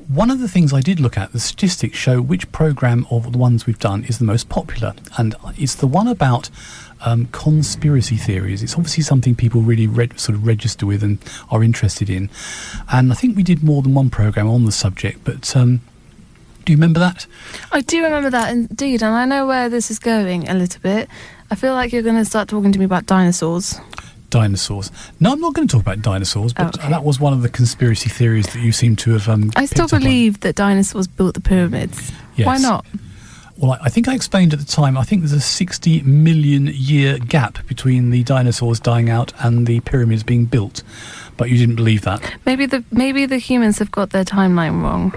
one 0.07 0.31
of 0.31 0.40
the 0.40 0.48
things 0.48 0.74
I 0.74 0.81
did 0.81 1.00
look 1.00 1.18
at, 1.18 1.34
the 1.34 1.40
statistics 1.40 1.98
show 1.98 2.22
which 2.22 2.51
program 2.51 3.06
of 3.12 3.31
the 3.31 3.38
ones 3.38 3.68
we've 3.68 3.80
done 3.80 4.04
is 4.06 4.18
the 4.18 4.25
most 4.25 4.50
popular, 4.50 4.96
and 5.18 5.36
it's 5.56 5.75
the 5.75 5.88
one 5.88 6.08
about 6.08 6.50
um, 7.01 7.27
conspiracy 7.27 8.18
theories. 8.18 8.63
It's 8.63 8.74
obviously 8.74 9.03
something 9.03 9.36
people 9.36 9.62
really 9.62 9.88
sort 10.18 10.36
of 10.36 10.46
register 10.46 10.86
with 10.86 11.03
and 11.03 11.20
are 11.51 11.63
interested 11.63 12.10
in. 12.10 12.29
And 12.91 13.12
I 13.12 13.15
think 13.15 13.38
we 13.38 13.44
did 13.44 13.63
more 13.63 13.82
than 13.82 13.94
one 13.94 14.10
program 14.10 14.50
on 14.50 14.65
the 14.65 14.72
subject, 14.72 15.24
but. 15.24 15.56
Um, 15.56 15.82
do 16.65 16.74
you 16.74 16.77
remember 16.77 17.00
that? 17.00 17.25
I 17.72 17.82
do 17.82 18.03
remember 18.03 18.29
that 18.29 18.51
indeed, 18.51 19.01
and 19.01 19.15
I 19.15 19.25
know 19.25 19.48
where 19.48 19.70
this 19.70 19.89
is 19.89 19.98
going 19.98 20.48
a 20.48 20.53
little 20.53 20.79
bit. 20.82 21.10
I 21.50 21.56
feel 21.56 21.74
like 21.74 21.91
you're 21.91 22.03
going 22.03 22.18
to 22.18 22.25
start 22.25 22.48
talking 22.48 22.72
to 22.72 22.77
me 22.77 22.86
about 22.86 23.08
dinosaurs. 23.08 23.79
Dinosaurs. 24.29 24.91
No, 25.19 25.31
I'm 25.31 25.39
not 25.41 25.53
going 25.53 25.67
to 25.67 25.71
talk 25.71 25.81
about 25.81 26.01
dinosaurs, 26.01 26.53
but 26.53 26.65
Oh, 26.65 26.79
okay. 26.81 26.89
that 26.89 27.03
was 27.03 27.19
one 27.19 27.33
of 27.33 27.41
the 27.41 27.50
conspiracy 27.50 28.09
theories 28.09 28.48
that 28.53 28.59
you 28.59 28.71
seem 28.71 28.95
to 28.98 29.12
have. 29.13 29.27
Um, 29.29 29.51
I 29.55 29.65
still 29.65 29.86
picked 29.86 29.93
up 29.93 29.98
on. 29.98 30.03
believe 30.03 30.39
that 30.41 30.55
dinosaurs 30.55 31.07
built 31.07 31.33
the 31.36 31.41
pyramids. 31.41 32.12
Why 32.38 32.57
not? 32.57 32.86
Well, 33.57 33.74
I 33.74 33.79
I 33.86 33.89
think 33.89 34.07
I 34.07 34.15
explained 34.15 34.53
at 34.53 34.59
the 34.59 34.65
time, 34.65 34.98
I 34.98 35.03
think 35.03 35.21
there's 35.21 35.33
a 35.33 35.41
60 35.41 36.01
million 36.03 36.67
year 36.67 37.17
gap 37.19 37.65
between 37.67 38.09
the 38.09 38.24
dinosaurs 38.24 38.79
dying 38.79 39.09
out 39.09 39.33
and 39.39 39.67
the 39.67 39.81
pyramids 39.81 40.24
being 40.24 40.45
built. 40.45 40.81
But 41.36 41.50
you 41.50 41.57
didn't 41.57 41.75
believe 41.75 42.01
that, 42.03 42.21
Maybe 42.45 42.65
the 42.65 42.83
maybe 42.91 43.25
the 43.25 43.38
humans 43.38 43.79
have 43.79 43.91
got 43.91 44.12
their 44.12 44.24
timeline 44.25 44.81
wrong. 44.81 45.13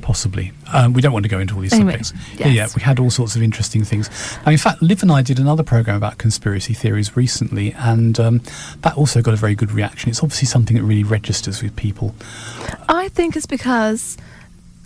Possibly. 0.00 0.52
Um, 0.72 0.92
we 0.92 1.00
don't 1.00 1.12
want 1.12 1.24
to 1.24 1.28
go 1.28 1.38
into 1.38 1.54
all 1.54 1.60
these 1.60 1.72
Anyway, 1.72 2.02
subjects. 2.02 2.38
Yeah, 2.38 2.48
yeah, 2.48 2.68
we 2.74 2.82
had 2.82 2.98
all 2.98 3.10
sorts 3.10 3.36
of 3.36 3.42
interesting 3.42 3.84
things. 3.84 4.08
Now, 4.44 4.52
in 4.52 4.58
fact, 4.58 4.82
Liv 4.82 5.02
and 5.02 5.12
I 5.12 5.22
did 5.22 5.38
another 5.38 5.62
program 5.62 5.96
about 5.96 6.18
conspiracy 6.18 6.74
theories 6.74 7.16
recently, 7.16 7.72
and 7.74 8.18
um, 8.18 8.40
that 8.80 8.96
also 8.96 9.22
got 9.22 9.34
a 9.34 9.36
very 9.36 9.54
good 9.54 9.72
reaction. 9.72 10.10
It's 10.10 10.22
obviously 10.22 10.46
something 10.46 10.76
that 10.76 10.82
really 10.82 11.04
registers 11.04 11.62
with 11.62 11.74
people. 11.76 12.14
I 12.88 13.08
think 13.08 13.36
it's 13.36 13.46
because 13.46 14.16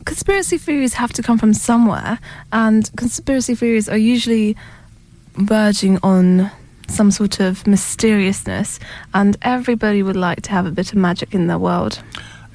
conspiracy 0.04 0.58
theories 0.58 0.94
have 0.94 1.12
to 1.14 1.22
come 1.22 1.38
from 1.38 1.54
somewhere, 1.54 2.18
and 2.52 2.90
conspiracy 2.96 3.54
theories 3.54 3.88
are 3.88 3.98
usually 3.98 4.56
verging 5.34 5.98
on 6.02 6.50
some 6.88 7.10
sort 7.10 7.40
of 7.40 7.66
mysteriousness, 7.66 8.78
and 9.12 9.36
everybody 9.42 10.02
would 10.02 10.16
like 10.16 10.42
to 10.42 10.50
have 10.52 10.66
a 10.66 10.70
bit 10.70 10.92
of 10.92 10.98
magic 10.98 11.34
in 11.34 11.46
their 11.46 11.58
world. 11.58 12.00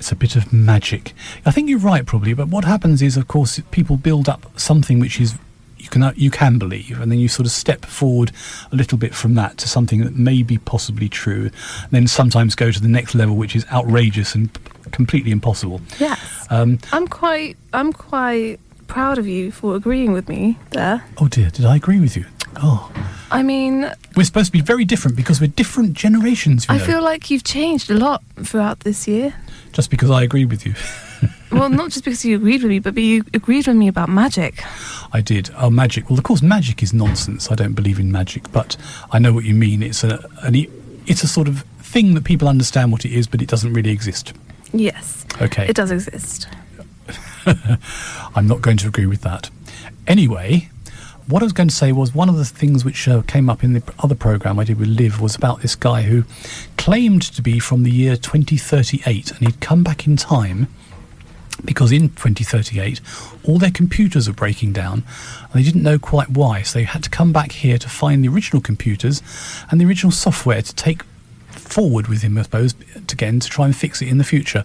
It's 0.01 0.11
a 0.11 0.15
bit 0.15 0.35
of 0.35 0.51
magic. 0.51 1.13
I 1.45 1.51
think 1.51 1.69
you're 1.69 1.77
right, 1.77 2.03
probably. 2.03 2.33
But 2.33 2.47
what 2.47 2.63
happens 2.65 3.03
is, 3.03 3.17
of 3.17 3.27
course, 3.27 3.61
people 3.69 3.97
build 3.97 4.27
up 4.27 4.47
something 4.59 4.99
which 4.99 5.21
is 5.21 5.35
you 5.77 5.89
can 5.89 6.11
you 6.15 6.31
can 6.31 6.57
believe, 6.57 6.99
and 6.99 7.11
then 7.11 7.19
you 7.19 7.27
sort 7.27 7.45
of 7.45 7.51
step 7.51 7.85
forward 7.85 8.31
a 8.71 8.75
little 8.75 8.97
bit 8.97 9.13
from 9.13 9.35
that 9.35 9.59
to 9.59 9.67
something 9.67 9.99
that 10.03 10.15
may 10.15 10.41
be 10.41 10.57
possibly 10.57 11.07
true, 11.07 11.51
and 11.83 11.91
then 11.91 12.07
sometimes 12.07 12.55
go 12.55 12.71
to 12.71 12.81
the 12.81 12.87
next 12.87 13.13
level, 13.13 13.35
which 13.35 13.55
is 13.55 13.63
outrageous 13.71 14.33
and 14.33 14.51
p- 14.51 14.61
completely 14.89 15.29
impossible. 15.29 15.81
Yes. 15.99 16.19
Um, 16.49 16.79
I'm 16.91 17.07
quite 17.07 17.55
I'm 17.71 17.93
quite 17.93 18.57
proud 18.87 19.19
of 19.19 19.27
you 19.27 19.51
for 19.51 19.75
agreeing 19.75 20.13
with 20.13 20.27
me 20.27 20.57
there. 20.71 21.03
oh 21.19 21.27
dear, 21.27 21.51
did 21.51 21.65
I 21.65 21.75
agree 21.75 21.99
with 21.99 22.17
you? 22.17 22.25
Oh, 22.57 22.91
I 23.29 23.43
mean, 23.43 23.89
we're 24.15 24.23
supposed 24.25 24.47
to 24.47 24.51
be 24.51 24.61
very 24.61 24.83
different 24.83 25.15
because 25.15 25.39
we're 25.39 25.47
different 25.55 25.93
generations. 25.93 26.65
You 26.67 26.73
I 26.73 26.77
know, 26.79 26.85
feel 26.85 27.03
like 27.03 27.29
you've 27.29 27.43
changed 27.45 27.91
a 27.91 27.93
lot 27.93 28.23
throughout 28.43 28.79
this 28.79 29.07
year. 29.07 29.35
Just 29.71 29.89
because 29.89 30.09
I 30.09 30.23
agreed 30.23 30.45
with 30.49 30.65
you. 30.65 30.73
well, 31.51 31.69
not 31.69 31.91
just 31.91 32.03
because 32.03 32.23
you 32.25 32.35
agreed 32.35 32.61
with 32.63 32.69
me, 32.69 32.79
but 32.79 32.97
you 32.97 33.23
agreed 33.33 33.67
with 33.67 33.75
me 33.75 33.87
about 33.87 34.09
magic. 34.09 34.63
I 35.13 35.21
did. 35.21 35.49
Oh, 35.57 35.69
magic. 35.69 36.09
Well, 36.09 36.17
of 36.17 36.23
course, 36.23 36.41
magic 36.41 36.81
is 36.83 36.93
nonsense. 36.93 37.51
I 37.51 37.55
don't 37.55 37.73
believe 37.73 37.99
in 37.99 38.11
magic, 38.11 38.51
but 38.51 38.77
I 39.11 39.19
know 39.19 39.33
what 39.33 39.45
you 39.45 39.53
mean. 39.53 39.83
It's 39.83 40.03
a 40.03 40.23
an, 40.43 40.55
it's 41.07 41.23
a 41.23 41.27
sort 41.27 41.47
of 41.47 41.61
thing 41.79 42.13
that 42.15 42.23
people 42.23 42.47
understand 42.47 42.91
what 42.91 43.05
it 43.05 43.11
is, 43.11 43.27
but 43.27 43.41
it 43.41 43.49
doesn't 43.49 43.73
really 43.73 43.91
exist. 43.91 44.33
Yes, 44.73 45.25
Okay. 45.41 45.67
it 45.67 45.75
does 45.75 45.91
exist. 45.91 46.47
I'm 48.35 48.47
not 48.47 48.61
going 48.61 48.77
to 48.77 48.87
agree 48.87 49.05
with 49.05 49.21
that. 49.21 49.49
Anyway, 50.07 50.69
what 51.31 51.41
I 51.41 51.45
was 51.45 51.53
going 51.53 51.69
to 51.69 51.75
say 51.75 51.93
was 51.93 52.13
one 52.13 52.27
of 52.27 52.35
the 52.35 52.43
things 52.43 52.83
which 52.83 53.07
uh, 53.07 53.21
came 53.21 53.49
up 53.49 53.63
in 53.63 53.71
the 53.71 53.83
other 53.99 54.15
program 54.15 54.59
I 54.59 54.65
did 54.65 54.77
with 54.77 54.89
Liv 54.89 55.21
was 55.21 55.33
about 55.33 55.61
this 55.61 55.75
guy 55.75 56.01
who 56.01 56.25
claimed 56.77 57.21
to 57.21 57.41
be 57.41 57.57
from 57.57 57.83
the 57.83 57.91
year 57.91 58.17
2038 58.17 59.31
and 59.31 59.39
he'd 59.39 59.61
come 59.61 59.81
back 59.81 60.05
in 60.05 60.17
time 60.17 60.67
because 61.63 61.91
in 61.91 62.09
2038 62.09 62.99
all 63.45 63.57
their 63.57 63.71
computers 63.71 64.27
are 64.27 64.33
breaking 64.33 64.73
down 64.73 65.03
and 65.43 65.53
they 65.53 65.63
didn't 65.63 65.83
know 65.83 65.97
quite 65.97 66.29
why. 66.29 66.63
So 66.63 66.79
they 66.79 66.85
had 66.85 67.03
to 67.03 67.09
come 67.09 67.31
back 67.31 67.53
here 67.53 67.77
to 67.77 67.87
find 67.87 68.23
the 68.23 68.27
original 68.27 68.61
computers 68.61 69.21
and 69.69 69.79
the 69.79 69.85
original 69.85 70.11
software 70.11 70.61
to 70.61 70.75
take 70.75 71.03
forward 71.71 72.07
with 72.07 72.21
him 72.21 72.37
I 72.37 72.43
suppose 72.43 72.75
again 73.11 73.39
to 73.39 73.49
try 73.49 73.65
and 73.65 73.75
fix 73.75 74.01
it 74.01 74.07
in 74.07 74.17
the 74.17 74.23
future 74.23 74.63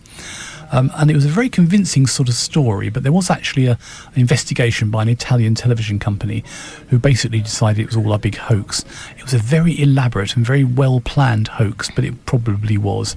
um, 0.73 0.91
and 0.97 1.11
it 1.11 1.15
was 1.15 1.25
a 1.25 1.29
very 1.29 1.49
convincing 1.49 2.07
sort 2.07 2.29
of 2.29 2.35
story 2.35 2.89
but 2.89 3.03
there 3.03 3.13
was 3.13 3.31
actually 3.31 3.67
a, 3.67 3.79
an 4.15 4.21
investigation 4.21 4.91
by 4.91 5.03
an 5.03 5.09
Italian 5.09 5.55
television 5.55 5.99
company 5.99 6.43
who 6.89 6.99
basically 6.99 7.41
decided 7.41 7.83
it 7.83 7.87
was 7.87 7.97
all 7.97 8.13
a 8.13 8.19
big 8.19 8.37
hoax 8.37 8.85
it 9.17 9.23
was 9.23 9.35
a 9.35 9.39
very 9.39 9.81
elaborate 9.81 10.37
and 10.37 10.45
very 10.45 10.65
well 10.65 11.01
planned 11.01 11.49
hoax 11.49 11.91
but 11.95 12.05
it 12.05 12.27
probably 12.27 12.77
was 12.79 13.17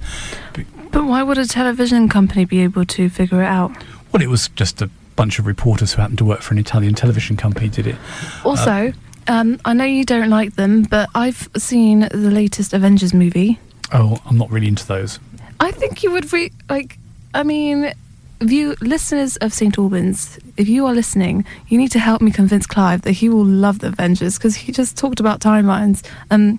But 0.92 1.04
why 1.04 1.22
would 1.22 1.38
a 1.38 1.46
television 1.46 2.08
company 2.08 2.44
be 2.44 2.60
able 2.60 2.84
to 2.84 3.08
figure 3.08 3.42
it 3.42 3.46
out? 3.46 3.70
Well, 4.12 4.22
it 4.22 4.28
was 4.28 4.48
just 4.48 4.82
a 4.82 4.90
bunch 5.14 5.38
of 5.38 5.46
reporters 5.46 5.92
who 5.92 6.00
happened 6.00 6.18
to 6.18 6.24
work 6.24 6.40
for 6.40 6.52
an 6.54 6.58
Italian 6.58 6.94
television 6.94 7.36
company 7.36 7.68
did 7.68 7.86
it. 7.86 7.96
Also, 8.44 8.92
um, 9.28 9.60
I 9.64 9.72
know 9.72 9.84
you 9.84 10.04
don't 10.04 10.30
like 10.30 10.56
them, 10.56 10.82
but 10.82 11.08
I've 11.14 11.48
seen 11.56 12.00
the 12.00 12.30
latest 12.30 12.72
Avengers 12.72 13.14
movie. 13.14 13.58
Oh, 13.92 14.20
I'm 14.26 14.38
not 14.38 14.50
really 14.50 14.68
into 14.68 14.86
those. 14.86 15.18
I 15.58 15.70
think 15.72 16.02
you 16.02 16.10
would 16.12 16.32
re- 16.32 16.52
like. 16.68 16.98
I 17.32 17.44
mean, 17.44 17.92
view 18.40 18.74
listeners 18.80 19.36
of 19.36 19.52
St 19.52 19.78
Albans, 19.78 20.38
if 20.56 20.68
you 20.68 20.86
are 20.86 20.94
listening, 20.94 21.44
you 21.68 21.78
need 21.78 21.92
to 21.92 21.98
help 21.98 22.22
me 22.22 22.30
convince 22.30 22.66
Clive 22.66 23.02
that 23.02 23.12
he 23.12 23.28
will 23.28 23.44
love 23.44 23.80
the 23.80 23.88
Avengers 23.88 24.36
because 24.36 24.56
he 24.56 24.72
just 24.72 24.96
talked 24.96 25.20
about 25.20 25.40
timelines, 25.40 26.04
um, 26.30 26.58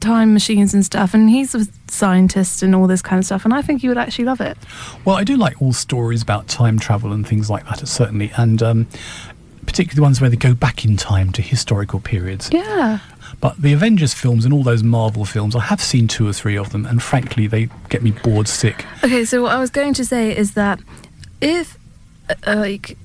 time 0.00 0.32
machines 0.32 0.74
and 0.74 0.84
stuff, 0.84 1.14
and 1.14 1.30
he's 1.30 1.54
a 1.54 1.66
scientist 1.88 2.62
and 2.62 2.74
all 2.74 2.86
this 2.86 3.02
kind 3.02 3.18
of 3.18 3.24
stuff, 3.24 3.44
and 3.44 3.54
I 3.54 3.62
think 3.62 3.82
you 3.82 3.90
would 3.90 3.98
actually 3.98 4.26
love 4.26 4.40
it. 4.40 4.56
Well, 5.04 5.16
I 5.16 5.24
do 5.24 5.36
like 5.36 5.60
all 5.60 5.72
stories 5.72 6.22
about 6.22 6.46
time 6.46 6.78
travel 6.78 7.12
and 7.12 7.26
things 7.26 7.50
like 7.50 7.66
that, 7.66 7.86
certainly, 7.88 8.30
and 8.36 8.62
um, 8.62 8.86
particularly 9.68 9.96
the 9.96 10.02
ones 10.02 10.18
where 10.18 10.30
they 10.30 10.36
go 10.36 10.54
back 10.54 10.86
in 10.86 10.96
time 10.96 11.30
to 11.30 11.42
historical 11.42 12.00
periods. 12.00 12.48
Yeah. 12.50 13.00
But 13.38 13.60
the 13.60 13.74
Avengers 13.74 14.14
films 14.14 14.46
and 14.46 14.54
all 14.54 14.62
those 14.62 14.82
Marvel 14.82 15.26
films, 15.26 15.54
I 15.54 15.60
have 15.60 15.82
seen 15.82 16.08
two 16.08 16.26
or 16.26 16.32
three 16.32 16.56
of 16.56 16.70
them, 16.70 16.86
and 16.86 17.02
frankly, 17.02 17.46
they 17.46 17.68
get 17.90 18.02
me 18.02 18.12
bored 18.12 18.48
sick. 18.48 18.86
Okay, 19.04 19.26
so 19.26 19.42
what 19.42 19.52
I 19.52 19.60
was 19.60 19.68
going 19.68 19.92
to 19.94 20.06
say 20.06 20.34
is 20.34 20.54
that 20.54 20.80
if, 21.42 21.76
uh, 22.30 22.56
like, 22.56 22.96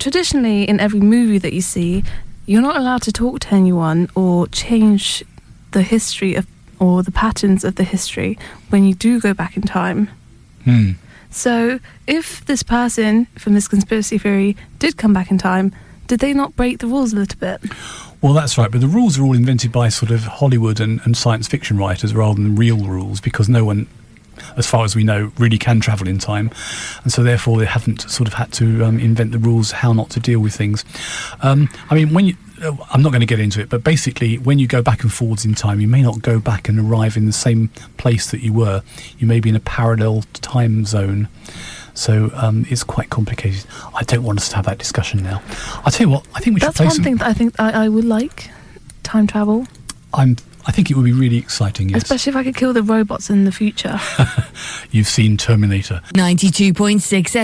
traditionally 0.00 0.64
in 0.68 0.80
every 0.80 0.98
movie 0.98 1.38
that 1.38 1.52
you 1.52 1.60
see, 1.60 2.02
you're 2.44 2.60
not 2.60 2.76
allowed 2.76 3.02
to 3.02 3.12
talk 3.12 3.38
to 3.40 3.54
anyone 3.54 4.10
or 4.16 4.48
change 4.48 5.22
the 5.70 5.82
history 5.82 6.34
of 6.34 6.46
or 6.80 7.04
the 7.04 7.12
patterns 7.12 7.62
of 7.62 7.76
the 7.76 7.84
history 7.84 8.36
when 8.70 8.84
you 8.84 8.94
do 8.94 9.20
go 9.20 9.32
back 9.32 9.56
in 9.56 9.62
time. 9.62 10.10
Hmm. 10.64 10.90
So, 11.30 11.78
if 12.08 12.44
this 12.46 12.64
person 12.64 13.26
from 13.38 13.54
this 13.54 13.68
conspiracy 13.68 14.18
theory 14.18 14.56
did 14.80 14.96
come 14.96 15.12
back 15.12 15.30
in 15.30 15.38
time, 15.38 15.72
did 16.06 16.20
they 16.20 16.32
not 16.32 16.56
break 16.56 16.78
the 16.78 16.86
rules 16.86 17.12
a 17.12 17.16
little 17.16 17.38
bit? 17.38 17.62
Well, 18.20 18.32
that's 18.32 18.56
right, 18.56 18.70
but 18.70 18.80
the 18.80 18.88
rules 18.88 19.18
are 19.18 19.22
all 19.22 19.34
invented 19.34 19.70
by 19.72 19.88
sort 19.90 20.10
of 20.10 20.22
Hollywood 20.24 20.80
and, 20.80 21.00
and 21.04 21.16
science 21.16 21.46
fiction 21.46 21.76
writers 21.76 22.14
rather 22.14 22.34
than 22.42 22.56
real 22.56 22.78
rules 22.78 23.20
because 23.20 23.48
no 23.48 23.64
one, 23.64 23.86
as 24.56 24.66
far 24.66 24.84
as 24.84 24.96
we 24.96 25.04
know, 25.04 25.30
really 25.38 25.58
can 25.58 25.80
travel 25.80 26.08
in 26.08 26.18
time. 26.18 26.50
And 27.02 27.12
so, 27.12 27.22
therefore, 27.22 27.58
they 27.58 27.66
haven't 27.66 28.02
sort 28.10 28.26
of 28.26 28.34
had 28.34 28.52
to 28.54 28.84
um, 28.84 28.98
invent 28.98 29.32
the 29.32 29.38
rules 29.38 29.72
how 29.72 29.92
not 29.92 30.10
to 30.10 30.20
deal 30.20 30.40
with 30.40 30.54
things. 30.54 30.84
Um, 31.42 31.68
I 31.90 31.94
mean, 31.94 32.14
when 32.14 32.26
you. 32.26 32.36
uh, 32.62 32.72
I'm 32.90 33.02
not 33.02 33.10
going 33.10 33.20
to 33.20 33.26
get 33.26 33.40
into 33.40 33.60
it, 33.60 33.68
but 33.68 33.84
basically, 33.84 34.38
when 34.38 34.58
you 34.58 34.66
go 34.66 34.80
back 34.80 35.02
and 35.02 35.12
forwards 35.12 35.44
in 35.44 35.54
time, 35.54 35.80
you 35.80 35.88
may 35.88 36.02
not 36.02 36.22
go 36.22 36.38
back 36.38 36.68
and 36.68 36.78
arrive 36.78 37.16
in 37.16 37.26
the 37.26 37.32
same 37.32 37.68
place 37.98 38.30
that 38.30 38.40
you 38.40 38.52
were. 38.52 38.82
You 39.18 39.26
may 39.26 39.40
be 39.40 39.48
in 39.50 39.56
a 39.56 39.60
parallel 39.60 40.24
time 40.32 40.84
zone. 40.86 41.28
So 41.94 42.30
um, 42.34 42.66
it's 42.68 42.82
quite 42.84 43.10
complicated. 43.10 43.64
I 43.94 44.02
don't 44.02 44.24
want 44.24 44.38
us 44.38 44.48
to 44.50 44.56
have 44.56 44.66
that 44.66 44.78
discussion 44.78 45.22
now. 45.22 45.42
I'll 45.84 45.92
tell 45.92 46.06
you 46.06 46.12
what. 46.12 46.26
I 46.34 46.40
think 46.40 46.54
we 46.54 46.60
should 46.60 46.68
That's 46.68 46.76
play 46.76 46.86
one 46.86 46.94
some. 46.96 47.04
thing 47.04 47.16
that 47.16 47.28
I 47.28 47.32
think 47.32 47.54
I, 47.58 47.84
I 47.84 47.88
would 47.88 48.04
like 48.04 48.50
time 49.02 49.26
travel, 49.26 49.66
I'm. 50.12 50.36
I 50.66 50.72
think 50.72 50.90
it 50.90 50.96
would 50.96 51.04
be 51.04 51.12
really 51.12 51.36
exciting. 51.36 51.90
Yes, 51.90 52.04
especially 52.04 52.30
if 52.30 52.36
I 52.36 52.42
could 52.42 52.56
kill 52.56 52.72
the 52.72 52.82
robots 52.82 53.28
in 53.28 53.44
the 53.44 53.52
future. 53.52 54.00
you've 54.90 55.06
seen 55.06 55.36
Terminator. 55.36 56.00
92.6 56.14 57.00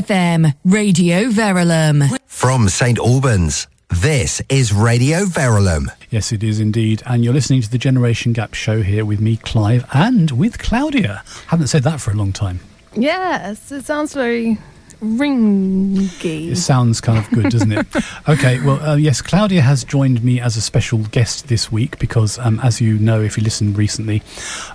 FM, 0.06 0.54
Radio 0.64 1.28
Verulam. 1.28 2.16
From 2.26 2.70
St. 2.70 2.98
Albans, 2.98 3.66
this 3.90 4.40
is 4.48 4.72
Radio 4.72 5.26
Verulam. 5.26 5.88
Yes, 6.08 6.32
it 6.32 6.42
is 6.42 6.60
indeed. 6.60 7.02
And 7.04 7.22
you're 7.22 7.34
listening 7.34 7.60
to 7.60 7.70
the 7.70 7.76
Generation 7.76 8.32
Gap 8.32 8.54
show 8.54 8.80
here 8.80 9.04
with 9.04 9.20
me, 9.20 9.36
Clive, 9.36 9.84
and 9.92 10.30
with 10.30 10.58
Claudia. 10.58 11.22
haven't 11.48 11.66
said 11.66 11.82
that 11.82 12.00
for 12.00 12.12
a 12.12 12.14
long 12.14 12.32
time. 12.32 12.60
Yes, 12.94 13.72
it 13.72 13.84
sounds 13.84 14.14
very 14.14 14.58
ringy. 15.00 16.50
It 16.50 16.56
sounds 16.56 17.00
kind 17.00 17.18
of 17.18 17.30
good, 17.30 17.50
doesn't 17.50 17.72
it? 17.72 17.86
Okay, 18.28 18.60
well, 18.60 18.80
uh, 18.80 18.96
yes, 18.96 19.22
Claudia 19.22 19.62
has 19.62 19.82
joined 19.82 20.22
me 20.22 20.40
as 20.40 20.56
a 20.56 20.60
special 20.60 20.98
guest 20.98 21.48
this 21.48 21.72
week 21.72 21.98
because, 21.98 22.38
um, 22.38 22.60
as 22.60 22.80
you 22.80 22.98
know, 22.98 23.20
if 23.20 23.36
you 23.36 23.42
listened 23.42 23.76
recently, 23.76 24.22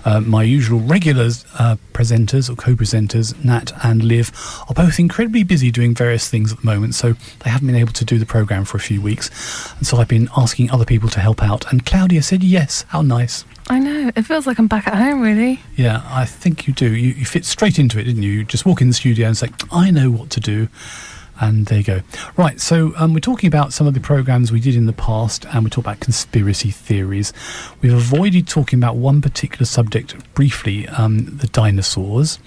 uh, 0.04 0.20
my 0.20 0.42
usual 0.42 0.80
regulars 0.80 1.46
uh, 1.58 1.76
presenters 1.94 2.50
or 2.50 2.56
co-presenters, 2.56 3.42
Nat 3.44 3.72
and 3.82 4.02
Liv, 4.02 4.32
are 4.68 4.74
both 4.74 4.98
incredibly 4.98 5.42
busy 5.42 5.70
doing 5.70 5.94
various 5.94 6.28
things 6.28 6.52
at 6.52 6.60
the 6.60 6.66
moment, 6.66 6.94
so 6.94 7.14
they 7.40 7.50
haven't 7.50 7.66
been 7.66 7.76
able 7.76 7.92
to 7.94 8.04
do 8.04 8.18
the 8.18 8.26
program 8.26 8.64
for 8.64 8.76
a 8.76 8.80
few 8.80 9.00
weeks. 9.00 9.30
And 9.78 9.86
so 9.86 9.96
I've 9.98 10.08
been 10.08 10.28
asking 10.36 10.70
other 10.70 10.84
people 10.84 11.08
to 11.10 11.20
help 11.20 11.42
out, 11.42 11.70
and 11.70 11.86
Claudia 11.86 12.22
said 12.22 12.42
yes. 12.42 12.84
How 12.88 13.00
nice. 13.00 13.44
I 13.68 13.78
know. 13.78 14.10
It 14.14 14.22
feels 14.22 14.46
like 14.46 14.58
I'm 14.58 14.68
back 14.68 14.86
at 14.86 14.94
home, 14.94 15.20
really. 15.20 15.60
Yeah, 15.74 16.02
I 16.06 16.24
think 16.24 16.66
you 16.66 16.72
do. 16.72 16.94
You, 16.94 17.10
you 17.10 17.24
fit 17.24 17.44
straight 17.44 17.78
into 17.78 17.98
it, 17.98 18.04
didn't 18.04 18.22
you? 18.22 18.30
You 18.30 18.44
just 18.44 18.64
walk 18.64 18.80
in 18.80 18.88
the 18.88 18.94
studio 18.94 19.26
and 19.26 19.36
say, 19.36 19.50
I 19.72 19.90
know 19.90 20.10
what 20.10 20.30
to 20.30 20.40
do. 20.40 20.68
And 21.38 21.66
there 21.66 21.78
you 21.78 21.84
go. 21.84 22.00
Right, 22.36 22.60
so 22.60 22.94
um, 22.96 23.12
we're 23.12 23.20
talking 23.20 23.48
about 23.48 23.72
some 23.72 23.86
of 23.86 23.92
the 23.92 24.00
programs 24.00 24.50
we 24.50 24.60
did 24.60 24.74
in 24.74 24.86
the 24.86 24.92
past, 24.94 25.44
and 25.46 25.64
we 25.64 25.70
talk 25.70 25.84
about 25.84 26.00
conspiracy 26.00 26.70
theories. 26.70 27.32
We've 27.82 27.92
avoided 27.92 28.48
talking 28.48 28.78
about 28.78 28.96
one 28.96 29.20
particular 29.20 29.66
subject 29.66 30.16
briefly 30.34 30.88
um, 30.88 31.36
the 31.36 31.48
dinosaurs. 31.48 32.38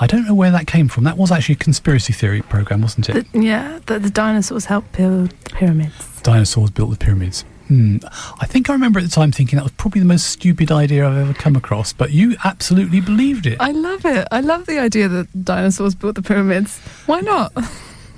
I 0.00 0.06
don't 0.06 0.26
know 0.26 0.34
where 0.34 0.50
that 0.50 0.66
came 0.66 0.88
from. 0.88 1.04
That 1.04 1.16
was 1.16 1.32
actually 1.32 1.54
a 1.54 1.58
conspiracy 1.58 2.12
theory 2.12 2.42
program, 2.42 2.82
wasn't 2.82 3.08
it? 3.08 3.32
The, 3.32 3.40
yeah, 3.40 3.80
that 3.86 4.02
the 4.02 4.10
dinosaurs 4.10 4.66
helped 4.66 4.92
build 4.92 5.30
the 5.30 5.50
pyramids. 5.50 6.20
Dinosaurs 6.20 6.70
built 6.70 6.90
the 6.90 6.96
pyramids. 6.98 7.44
Hmm. 7.68 7.98
I 8.40 8.46
think 8.46 8.68
I 8.70 8.72
remember 8.72 8.98
at 8.98 9.04
the 9.04 9.10
time 9.10 9.30
thinking 9.30 9.56
that 9.58 9.62
was 9.62 9.72
probably 9.72 10.00
the 10.00 10.06
most 10.06 10.26
stupid 10.28 10.72
idea 10.72 11.06
I've 11.06 11.16
ever 11.18 11.34
come 11.34 11.54
across, 11.54 11.92
but 11.92 12.10
you 12.12 12.34
absolutely 12.44 13.00
believed 13.00 13.46
it. 13.46 13.58
I 13.60 13.72
love 13.72 14.04
it. 14.06 14.26
I 14.30 14.40
love 14.40 14.66
the 14.66 14.78
idea 14.78 15.06
that 15.08 15.44
dinosaurs 15.44 15.94
built 15.94 16.14
the 16.14 16.22
pyramids. 16.22 16.78
Why 17.06 17.20
not? 17.20 17.54
Do 17.54 17.62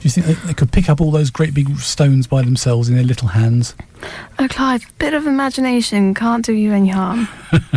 you 0.02 0.10
think 0.10 0.26
they, 0.26 0.32
they 0.46 0.54
could 0.54 0.72
pick 0.72 0.88
up 0.88 1.00
all 1.00 1.10
those 1.10 1.30
great 1.30 1.52
big 1.52 1.76
stones 1.78 2.26
by 2.26 2.42
themselves 2.42 2.88
in 2.88 2.94
their 2.94 3.04
little 3.04 3.28
hands? 3.28 3.74
Oh, 4.38 4.46
Clive, 4.48 4.84
a 4.88 4.92
bit 4.94 5.14
of 5.14 5.26
imagination 5.26 6.14
can't 6.14 6.44
do 6.44 6.52
you 6.54 6.72
any 6.72 6.88
harm. 6.88 7.28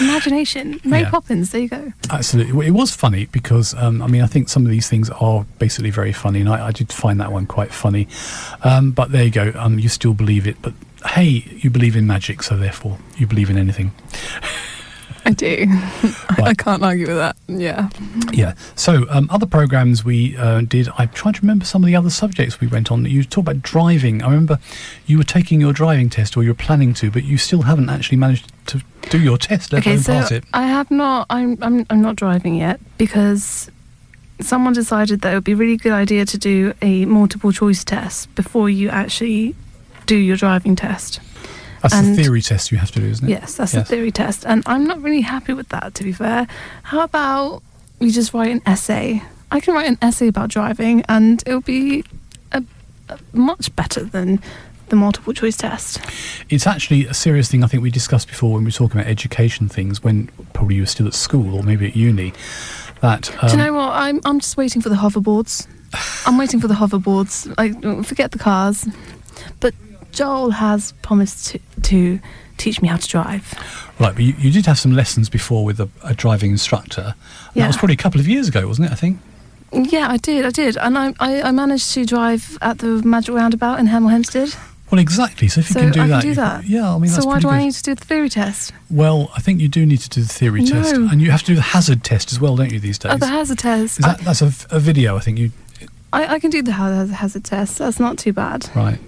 imagination. 0.00 0.80
Mary 0.84 1.02
Yeah. 1.04 1.10
Poppins, 1.10 1.50
there 1.50 1.60
you 1.60 1.68
go. 1.68 1.92
Absolutely. 2.10 2.52
Well, 2.52 2.66
it 2.66 2.72
was 2.72 2.94
funny 2.94 3.26
because, 3.26 3.74
um, 3.74 4.02
I 4.02 4.06
mean, 4.06 4.22
I 4.22 4.26
think 4.26 4.48
some 4.48 4.64
of 4.64 4.70
these 4.70 4.88
things 4.88 5.10
are 5.10 5.44
basically 5.58 5.90
very 5.90 6.12
funny, 6.12 6.40
and 6.40 6.48
I, 6.48 6.68
I 6.68 6.70
did 6.72 6.92
find 6.92 7.20
that 7.20 7.32
one 7.32 7.46
quite 7.46 7.72
funny. 7.72 8.08
Um, 8.62 8.90
but 8.92 9.12
there 9.12 9.24
you 9.24 9.30
go. 9.30 9.52
Um, 9.56 9.78
you 9.78 9.88
still 9.88 10.14
believe 10.14 10.46
it. 10.46 10.56
But 10.62 10.74
hey, 11.06 11.44
you 11.56 11.70
believe 11.70 11.96
in 11.96 12.06
magic, 12.06 12.42
so 12.42 12.56
therefore 12.56 12.98
you 13.16 13.26
believe 13.26 13.50
in 13.50 13.56
anything. 13.56 13.92
I 15.24 15.32
do. 15.32 15.66
I 16.42 16.54
can't 16.54 16.82
argue 16.82 17.06
with 17.06 17.16
that. 17.16 17.36
Yeah. 17.46 17.90
Yeah. 18.32 18.54
So, 18.74 19.06
um, 19.10 19.28
other 19.30 19.46
programs 19.46 20.04
we 20.04 20.36
uh, 20.36 20.62
did, 20.62 20.88
I'm 20.96 21.10
trying 21.10 21.34
to 21.34 21.40
remember 21.42 21.64
some 21.64 21.82
of 21.82 21.86
the 21.86 21.96
other 21.96 22.10
subjects 22.10 22.60
we 22.60 22.66
went 22.66 22.90
on. 22.90 23.04
You 23.04 23.22
talked 23.24 23.48
about 23.48 23.62
driving. 23.62 24.22
I 24.22 24.26
remember 24.26 24.58
you 25.06 25.18
were 25.18 25.24
taking 25.24 25.60
your 25.60 25.72
driving 25.72 26.08
test, 26.08 26.36
or 26.36 26.42
you 26.42 26.50
were 26.50 26.54
planning 26.54 26.94
to, 26.94 27.10
but 27.10 27.24
you 27.24 27.36
still 27.36 27.62
haven't 27.62 27.90
actually 27.90 28.18
managed 28.18 28.50
to 28.68 28.82
do 29.10 29.20
your 29.20 29.36
test, 29.36 29.72
let 29.72 29.80
Okay, 29.80 29.98
so 29.98 30.12
pass 30.12 30.30
it. 30.30 30.44
I 30.54 30.66
have 30.66 30.90
not. 30.90 31.26
I'm, 31.28 31.58
I'm. 31.62 31.86
I'm 31.90 32.00
not 32.00 32.16
driving 32.16 32.54
yet 32.54 32.80
because 32.96 33.70
someone 34.40 34.72
decided 34.72 35.20
that 35.20 35.32
it 35.32 35.34
would 35.34 35.44
be 35.44 35.52
a 35.52 35.56
really 35.56 35.76
good 35.76 35.92
idea 35.92 36.24
to 36.24 36.38
do 36.38 36.72
a 36.80 37.04
multiple 37.04 37.52
choice 37.52 37.84
test 37.84 38.34
before 38.34 38.70
you 38.70 38.88
actually 38.88 39.54
do 40.10 40.16
your 40.16 40.36
driving 40.36 40.74
test. 40.74 41.20
That's 41.82 41.94
the 41.94 42.14
theory 42.14 42.42
test 42.42 42.70
you 42.72 42.78
have 42.78 42.90
to 42.92 43.00
do, 43.00 43.06
isn't 43.06 43.26
it? 43.26 43.30
Yes, 43.30 43.54
that's 43.54 43.72
Yes. 43.72 43.88
the 43.88 43.94
theory 43.96 44.10
test, 44.10 44.44
and 44.44 44.62
I'm 44.66 44.84
not 44.84 45.00
really 45.00 45.22
happy 45.22 45.52
with 45.54 45.68
that. 45.70 45.94
To 45.94 46.02
be 46.04 46.12
fair, 46.12 46.46
how 46.82 47.00
about 47.00 47.62
we 48.00 48.10
just 48.10 48.34
write 48.34 48.50
an 48.50 48.60
essay? 48.66 49.22
I 49.52 49.60
can 49.60 49.72
write 49.74 49.88
an 49.88 49.98
essay 50.02 50.26
about 50.28 50.48
driving, 50.50 51.02
and 51.08 51.42
it'll 51.46 51.60
be 51.62 52.04
a, 52.52 52.62
a 53.08 53.18
much 53.32 53.74
better 53.76 54.02
than 54.04 54.42
the 54.90 54.96
multiple 54.96 55.32
choice 55.32 55.56
test. 55.56 56.00
It's 56.50 56.66
actually 56.66 57.06
a 57.06 57.14
serious 57.14 57.48
thing 57.48 57.62
I 57.64 57.68
think 57.68 57.82
we 57.82 57.90
discussed 57.92 58.26
before 58.28 58.52
when 58.54 58.62
we 58.64 58.68
were 58.68 58.72
talking 58.82 59.00
about 59.00 59.08
education 59.10 59.68
things, 59.68 60.02
when 60.04 60.26
probably 60.52 60.74
you 60.74 60.82
were 60.82 60.86
still 60.96 61.06
at 61.06 61.14
school 61.14 61.54
or 61.54 61.62
maybe 61.62 61.86
at 61.86 61.94
uni. 61.96 62.32
That 63.00 63.30
um, 63.42 63.48
Do 63.48 63.56
you 63.56 63.62
know 63.64 63.72
what? 63.74 63.90
I'm 64.04 64.20
I'm 64.26 64.40
just 64.40 64.56
waiting 64.56 64.82
for 64.82 64.88
the 64.90 64.96
hoverboards. 64.96 65.66
I'm 66.26 66.36
waiting 66.36 66.60
for 66.60 66.68
the 66.68 66.74
hoverboards. 66.74 67.34
Like 67.56 68.04
forget 68.04 68.32
the 68.32 68.38
cars, 68.38 68.86
but 69.60 69.72
Joel 70.12 70.50
has 70.50 70.92
promised 71.02 71.46
to 71.48 71.58
to 71.82 72.20
teach 72.56 72.82
me 72.82 72.88
how 72.88 72.96
to 72.96 73.08
drive. 73.08 73.54
Right, 73.98 74.14
but 74.14 74.22
you, 74.22 74.34
you 74.38 74.50
did 74.50 74.66
have 74.66 74.78
some 74.78 74.92
lessons 74.92 75.28
before 75.30 75.64
with 75.64 75.80
a, 75.80 75.88
a 76.04 76.12
driving 76.14 76.50
instructor. 76.50 77.14
That 77.14 77.16
Yeah. 77.54 77.66
was 77.66 77.76
probably 77.76 77.94
a 77.94 77.98
couple 77.98 78.20
of 78.20 78.28
years 78.28 78.48
ago, 78.48 78.66
wasn't 78.66 78.88
it? 78.88 78.92
I 78.92 78.96
think. 78.96 79.18
Yeah, 79.72 80.08
I 80.10 80.16
did, 80.16 80.44
I 80.44 80.50
did, 80.50 80.76
and 80.76 80.98
I 80.98 81.14
I, 81.20 81.42
I 81.42 81.50
managed 81.52 81.92
to 81.94 82.04
drive 82.04 82.58
at 82.60 82.78
the 82.78 83.02
Magic 83.02 83.34
Roundabout 83.34 83.78
in 83.78 83.86
Hemel 83.86 84.10
Hempstead. 84.10 84.54
Well, 84.90 84.98
exactly. 85.00 85.46
So 85.46 85.60
if 85.60 85.68
you 85.70 85.74
So 85.74 85.80
can 85.80 85.92
do 85.92 86.00
I 86.00 86.02
can 86.02 86.10
that, 86.10 86.22
do 86.22 86.28
you 86.28 86.34
that. 86.34 86.64
yeah, 86.64 86.92
I 86.94 86.98
mean, 86.98 87.08
so 87.10 87.24
why 87.24 87.38
do 87.38 87.42
good. 87.46 87.54
I 87.54 87.62
need 87.64 87.74
to 87.74 87.82
do 87.84 87.94
the 87.94 88.04
theory 88.04 88.28
test? 88.28 88.72
Well, 88.90 89.30
I 89.36 89.40
think 89.40 89.60
you 89.60 89.68
do 89.68 89.86
need 89.86 90.00
to 90.00 90.08
do 90.08 90.22
the 90.22 90.28
theory 90.28 90.64
test, 90.64 90.92
and 90.94 91.22
you 91.22 91.30
have 91.30 91.40
to 91.42 91.46
do 91.46 91.54
the 91.54 91.62
hazard 91.62 92.02
test 92.02 92.32
as 92.32 92.40
well, 92.40 92.56
don't 92.56 92.72
you? 92.72 92.80
These 92.80 92.98
days, 92.98 93.12
Oh, 93.12 93.16
the 93.16 93.28
hazard 93.28 93.58
test. 93.60 94.00
that 94.00 94.18
that's 94.22 94.42
a 94.42 94.80
video? 94.80 95.16
I 95.16 95.20
think 95.20 95.38
you 95.38 95.52
I, 96.12 96.34
I 96.34 96.38
can 96.40 96.50
do 96.50 96.60
the 96.60 96.72
hazard 96.72 97.44
test. 97.44 97.78
That's 97.78 98.00
not 98.00 98.18
too 98.18 98.32
bad. 98.32 98.68
right. 98.74 98.98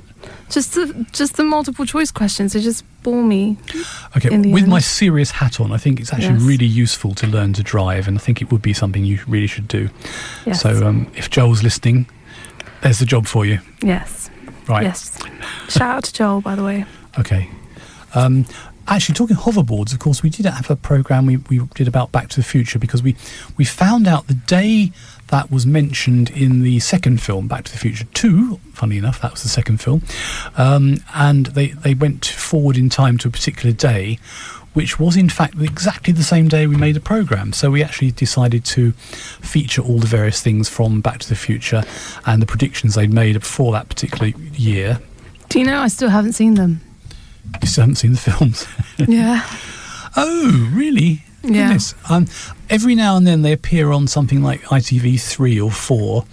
Just 0.52 0.74
the 0.74 1.06
just 1.12 1.36
the 1.36 1.44
multiple 1.44 1.86
choice 1.86 2.10
questions. 2.10 2.52
They 2.52 2.60
just 2.60 2.84
bore 3.02 3.22
me. 3.22 3.56
Okay, 4.16 4.28
with 4.52 4.66
my 4.68 4.80
serious 4.80 5.30
hat 5.30 5.60
on, 5.60 5.72
I 5.72 5.78
think 5.78 5.98
it's 6.00 6.12
actually 6.12 6.34
Yes. 6.34 6.42
really 6.42 6.66
useful 6.66 7.14
to 7.14 7.26
learn 7.26 7.52
to 7.54 7.62
drive, 7.62 8.06
and 8.08 8.18
I 8.18 8.20
think 8.20 8.42
it 8.42 8.50
would 8.52 8.62
be 8.62 8.72
something 8.74 9.04
you 9.04 9.18
really 9.26 9.46
should 9.46 9.66
do. 9.68 9.88
Yes. 10.46 10.60
So, 10.60 10.86
um, 10.86 11.06
if 11.16 11.30
Joel's 11.30 11.62
listening, 11.62 12.06
there's 12.82 12.98
the 12.98 13.06
job 13.06 13.26
for 13.26 13.46
you. 13.46 13.58
yes. 13.82 14.30
Right. 14.68 14.84
Yes. 14.84 15.18
Shout 15.68 15.96
out 15.96 16.04
to 16.04 16.12
Joel, 16.12 16.40
by 16.40 16.54
the 16.54 16.62
way. 16.62 16.84
Okay. 17.18 17.48
Um, 18.14 18.44
actually, 18.88 19.14
talking 19.14 19.36
hoverboards, 19.36 19.92
of 19.92 19.98
course, 19.98 20.22
we 20.22 20.30
did 20.30 20.46
have 20.46 20.70
a 20.70 20.76
program 20.76 21.26
we, 21.26 21.36
we 21.36 21.58
did 21.74 21.88
about 21.88 22.12
Back 22.12 22.28
to 22.30 22.36
the 22.36 22.44
Future 22.44 22.78
because 22.78 23.02
we, 23.02 23.16
we 23.56 23.64
found 23.64 24.06
out 24.06 24.26
the 24.26 24.34
day 24.34 24.92
that 25.28 25.50
was 25.50 25.66
mentioned 25.66 26.30
in 26.30 26.62
the 26.62 26.78
second 26.80 27.20
film, 27.22 27.48
Back 27.48 27.64
to 27.64 27.72
the 27.72 27.78
Future 27.78 28.04
2, 28.12 28.58
funny 28.74 28.98
enough, 28.98 29.20
that 29.22 29.32
was 29.32 29.42
the 29.42 29.48
second 29.48 29.80
film, 29.80 30.02
um, 30.56 30.96
and 31.14 31.46
they, 31.46 31.68
they 31.68 31.94
went 31.94 32.26
forward 32.26 32.76
in 32.76 32.88
time 32.88 33.18
to 33.18 33.28
a 33.28 33.30
particular 33.30 33.74
day. 33.74 34.18
Which 34.74 34.98
was 34.98 35.18
in 35.18 35.28
fact 35.28 35.60
exactly 35.60 36.14
the 36.14 36.22
same 36.22 36.48
day 36.48 36.66
we 36.66 36.78
made 36.78 36.96
the 36.96 37.00
program. 37.00 37.52
So 37.52 37.70
we 37.70 37.82
actually 37.82 38.10
decided 38.10 38.64
to 38.64 38.92
feature 38.92 39.82
all 39.82 39.98
the 39.98 40.06
various 40.06 40.40
things 40.40 40.70
from 40.70 41.02
Back 41.02 41.18
to 41.18 41.28
the 41.28 41.34
Future 41.34 41.82
and 42.24 42.40
the 42.40 42.46
predictions 42.46 42.94
they'd 42.94 43.12
made 43.12 43.34
before 43.34 43.72
that 43.72 43.90
particular 43.90 44.28
year. 44.54 44.98
Do 45.50 45.58
you 45.58 45.66
know 45.66 45.78
I 45.78 45.88
still 45.88 46.08
haven't 46.08 46.32
seen 46.32 46.54
them? 46.54 46.80
You 47.44 47.68
haven't 47.76 47.96
seen 47.96 48.12
the 48.12 48.18
films. 48.18 48.66
yeah. 48.98 49.46
Oh, 50.14 50.70
really? 50.74 51.22
Yeah. 51.42 51.64
Goodness. 51.68 51.94
Um, 52.08 52.26
every 52.70 52.94
now 52.94 53.16
and 53.16 53.26
then 53.26 53.42
they 53.42 53.52
appear 53.52 53.90
on 53.90 54.06
something 54.06 54.42
like 54.42 54.62
ITV3 54.62 55.64
or 55.64 55.70
4, 55.70 56.24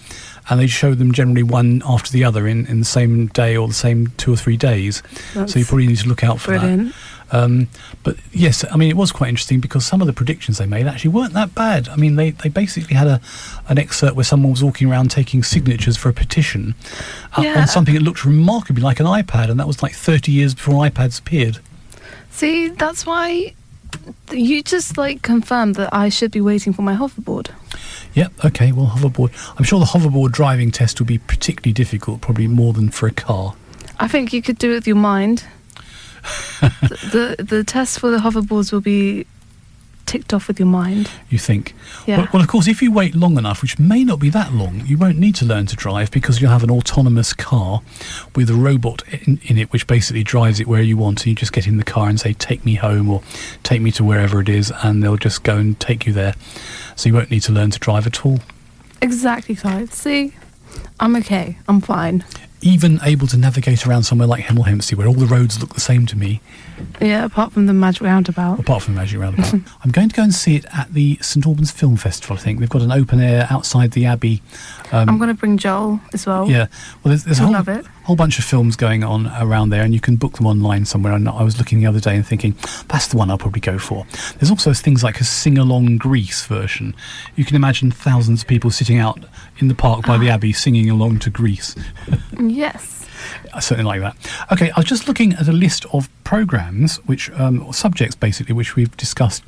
and 0.49 0.59
they 0.59 0.67
show 0.67 0.93
them 0.95 1.11
generally 1.11 1.43
one 1.43 1.81
after 1.85 2.11
the 2.11 2.23
other 2.23 2.47
in, 2.47 2.65
in 2.67 2.79
the 2.79 2.85
same 2.85 3.27
day 3.27 3.55
or 3.57 3.67
the 3.67 3.73
same 3.73 4.07
two 4.17 4.33
or 4.33 4.37
three 4.37 4.57
days. 4.57 5.01
so 5.33 5.59
you 5.59 5.65
probably 5.65 5.87
need 5.87 5.97
to 5.99 6.07
look 6.07 6.23
out 6.23 6.39
for 6.39 6.51
Brilliant. 6.57 6.87
that. 6.89 6.95
Um, 7.31 7.67
but 8.01 8.15
yes, 8.31 8.65
I 8.71 8.75
mean, 8.75 8.89
it 8.89 8.97
was 8.97 9.12
quite 9.12 9.29
interesting 9.29 9.60
because 9.60 9.86
some 9.86 10.01
of 10.01 10.07
the 10.07 10.13
predictions 10.13 10.57
they 10.57 10.65
made 10.65 10.88
actually 10.88 11.12
weren't 11.12 11.34
that 11.34 11.53
bad. 11.53 11.88
I 11.88 11.95
mean, 11.95 12.15
they, 12.15 12.31
they 12.31 12.49
basically 12.49 12.95
had 12.95 13.05
a 13.05 13.21
an 13.67 13.77
excerpt 13.77 14.15
where 14.15 14.23
someone 14.25 14.49
was 14.51 14.63
walking 14.63 14.89
around 14.89 15.12
taking 15.12 15.43
signatures 15.43 15.95
for 15.95 16.10
a 16.10 16.13
petition 16.13 16.73
uh, 17.38 17.43
Yeah. 17.43 17.62
on 17.62 17.67
something 17.67 17.93
that 17.93 18.01
looked 18.01 18.25
remarkably 18.25 18.81
like 18.81 18.99
an 18.99 19.05
iPad, 19.05 19.51
and 19.51 19.60
that 19.60 19.67
was 19.67 19.84
like 19.84 19.93
30 19.93 20.31
years 20.31 20.55
before 20.55 20.84
iPads 20.84 21.19
appeared. 21.19 21.60
See, 22.31 22.69
that's 22.69 23.05
why 23.05 23.53
you 24.32 24.63
just 24.63 24.97
like 24.97 25.21
confirmed 25.21 25.75
that 25.75 25.93
I 25.93 26.10
should 26.10 26.32
be 26.32 26.41
waiting 26.41 26.73
for 26.73 26.82
my 26.82 26.95
hoverboard. 26.95 27.49
Yep. 28.13 28.45
Okay. 28.45 28.71
Well, 28.71 28.88
hoverboard. 28.88 29.32
I'm 29.58 29.63
sure 29.63 29.80
the 29.80 29.86
hoverboard 29.86 30.32
driving 30.32 30.71
test 30.71 30.99
will 30.99 31.08
be 31.08 31.17
particularly 31.17 31.73
difficult, 31.73 32.21
probably 32.21 32.47
more 32.47 32.73
than 32.73 32.89
for 32.89 33.08
a 33.08 33.12
car. 33.12 33.56
I 33.99 34.08
think 34.08 34.34
you 34.34 34.41
could 34.41 34.58
do 34.58 34.71
it 34.71 34.75
with 34.75 34.88
your 34.88 34.95
mind. 34.95 35.43
the, 36.62 37.36
the 37.38 37.43
the 37.43 37.63
test 37.63 37.99
for 37.99 38.12
the 38.12 38.17
hoverboards 38.17 38.71
will 38.71 38.82
be 38.82 39.25
ticked 40.10 40.34
off 40.34 40.48
with 40.48 40.60
your 40.60 40.67
mind. 40.67 41.08
You 41.30 41.38
think? 41.38 41.76
Yeah. 42.08 42.17
Well, 42.17 42.28
well, 42.34 42.41
of 42.41 42.48
course, 42.48 42.67
if 42.67 42.82
you 42.82 42.91
wait 42.91 43.13
long 43.13 43.38
enough, 43.38 43.62
which 43.62 43.78
may 43.78 44.04
not 44.04 44.19
be 44.19 44.32
that 44.32 44.52
long, 44.52 44.84
you 44.88 44.98
won't 44.98 45.19
need 45.19 45.36
to 45.36 45.45
learn 45.45 45.67
to 45.67 45.76
drive 45.76 46.10
because 46.10 46.41
you'll 46.41 46.50
have 46.50 46.63
an 46.63 46.72
autonomous 46.72 47.32
car 47.32 47.82
with 48.36 48.50
a 48.50 48.56
robot 48.56 49.04
in, 49.12 49.39
in 49.43 49.60
it, 49.60 49.72
which 49.72 49.86
basically 49.86 50.24
drives 50.24 50.60
it 50.60 50.67
where 50.67 50.82
you 50.82 50.98
want. 50.98 51.22
And 51.22 51.28
you 51.28 51.36
just 51.36 51.54
get 51.54 51.67
in 51.67 51.78
the 51.78 51.84
car 51.84 52.10
and 52.10 52.19
say, 52.19 52.34
"Take 52.34 52.65
me 52.65 52.74
home," 52.74 53.08
or 53.08 53.22
"Take 53.62 53.82
me 53.82 53.91
to 53.91 54.04
wherever 54.04 54.41
it 54.41 54.50
is," 54.50 54.74
and 54.82 55.04
they'll 55.04 55.15
just 55.15 55.43
go 55.43 55.58
and 55.58 55.80
take 55.80 56.08
you 56.08 56.13
there. 56.13 56.34
So 56.95 57.08
you 57.08 57.13
won't 57.13 57.30
need 57.30 57.43
to 57.43 57.52
learn 57.52 57.69
to 57.69 57.78
drive 57.78 58.08
at 58.08 58.26
all. 58.26 58.39
Exactly, 59.04 59.56
Clive. 59.56 59.93
See, 59.93 60.34
I'm 61.00 61.15
okay. 61.17 61.60
I'm 61.67 61.82
fine. 61.82 62.24
Even 62.62 63.00
able 63.04 63.26
to 63.28 63.38
navigate 63.38 63.88
around 63.88 64.04
somewhere 64.04 64.28
like 64.28 64.43
Hemel 64.43 64.65
Hempstead, 64.65 64.98
where 64.98 65.08
all 65.08 65.13
the 65.13 65.26
roads 65.26 65.62
look 65.62 65.74
the 65.76 65.80
same 65.80 66.06
to 66.08 66.17
me, 66.17 66.41
Yeah, 67.00 67.24
apart 67.24 67.54
from 67.54 67.67
the 67.67 67.74
magic 67.74 68.02
roundabout. 68.02 68.60
apart 68.60 68.84
from 68.84 68.95
the 68.95 69.00
Magic 69.00 69.19
Roundabout. 69.19 69.54
I'm 69.84 69.91
going 69.91 70.10
to 70.10 70.15
go 70.15 70.24
and 70.24 70.34
see 70.34 70.58
it 70.58 70.65
at 70.74 70.93
the 70.93 71.17
St 71.22 71.45
Albans 71.45 71.72
Film 71.72 71.95
Festival. 71.95 72.36
I 72.36 72.39
think 72.39 72.60
they've 72.60 72.69
got 72.69 72.82
an 72.82 72.91
open 72.91 73.22
air 73.22 73.48
outside 73.50 73.91
the 73.91 74.06
Abbey. 74.06 74.41
Um, 74.91 75.08
I'm 75.08 75.17
going 75.17 75.30
to 75.30 75.34
bring 75.39 75.58
Joel 75.58 76.02
as 76.13 76.26
well. 76.26 76.50
yeah, 76.50 76.67
well, 77.04 77.12
there's, 77.12 77.24
there's 77.24 77.39
a 77.39 77.43
whole, 77.43 77.54
love 77.54 77.69
it. 77.69 77.86
whole 78.04 78.15
bunch 78.17 78.39
of 78.39 78.43
films 78.45 78.76
going 78.76 79.04
on 79.06 79.28
around 79.39 79.69
there, 79.69 79.84
and 79.84 79.93
you 79.93 80.02
can 80.02 80.17
book 80.17 80.34
them 80.34 80.45
online 80.45 80.84
somewhere. 80.84 81.13
And 81.13 81.30
I 81.30 81.43
was 81.43 81.58
looking 81.60 81.80
the 81.80 81.86
other 81.88 82.00
day 82.02 82.15
and 82.15 82.26
thinking 82.28 82.56
that's 82.89 83.08
the 83.08 83.15
one 83.17 83.30
I'll 83.32 83.38
probably 83.38 83.62
go 83.62 83.78
for. 83.80 84.06
There's 84.38 84.50
also 84.52 84.74
things 84.74 85.02
like 85.04 85.22
a 85.22 85.24
sing 85.24 85.58
along 85.58 85.98
Grease 85.98 86.45
version. 86.45 86.93
You 87.38 87.45
can 87.45 87.56
imagine 87.56 87.91
thousands 87.91 88.41
of 88.41 88.48
people 88.50 88.69
sitting 88.72 88.98
out 88.98 89.24
in 89.60 89.67
the 89.67 89.76
park 89.76 90.06
by 90.06 90.15
Ah. 90.15 90.17
the 90.17 90.30
Abbey 90.30 90.54
singing 90.54 90.89
along 90.89 91.19
to 91.19 91.30
Grease. 91.30 91.76
Yes. 92.39 92.95
Certainly 93.60 94.00
like 94.00 94.02
that. 94.02 94.32
Okay, 94.54 94.72
I 94.72 94.80
was 94.80 94.86
just 94.86 95.08
looking 95.10 95.34
at 95.34 95.48
a 95.50 95.52
list 95.52 95.86
of 95.91 96.08
programs, 96.24 96.98
which 97.06 97.30
um, 97.32 97.62
or 97.65 97.74
subjects 97.74 98.15
basically, 98.15 98.54
which 98.56 98.76
we've 98.78 98.95
discussed 98.95 99.43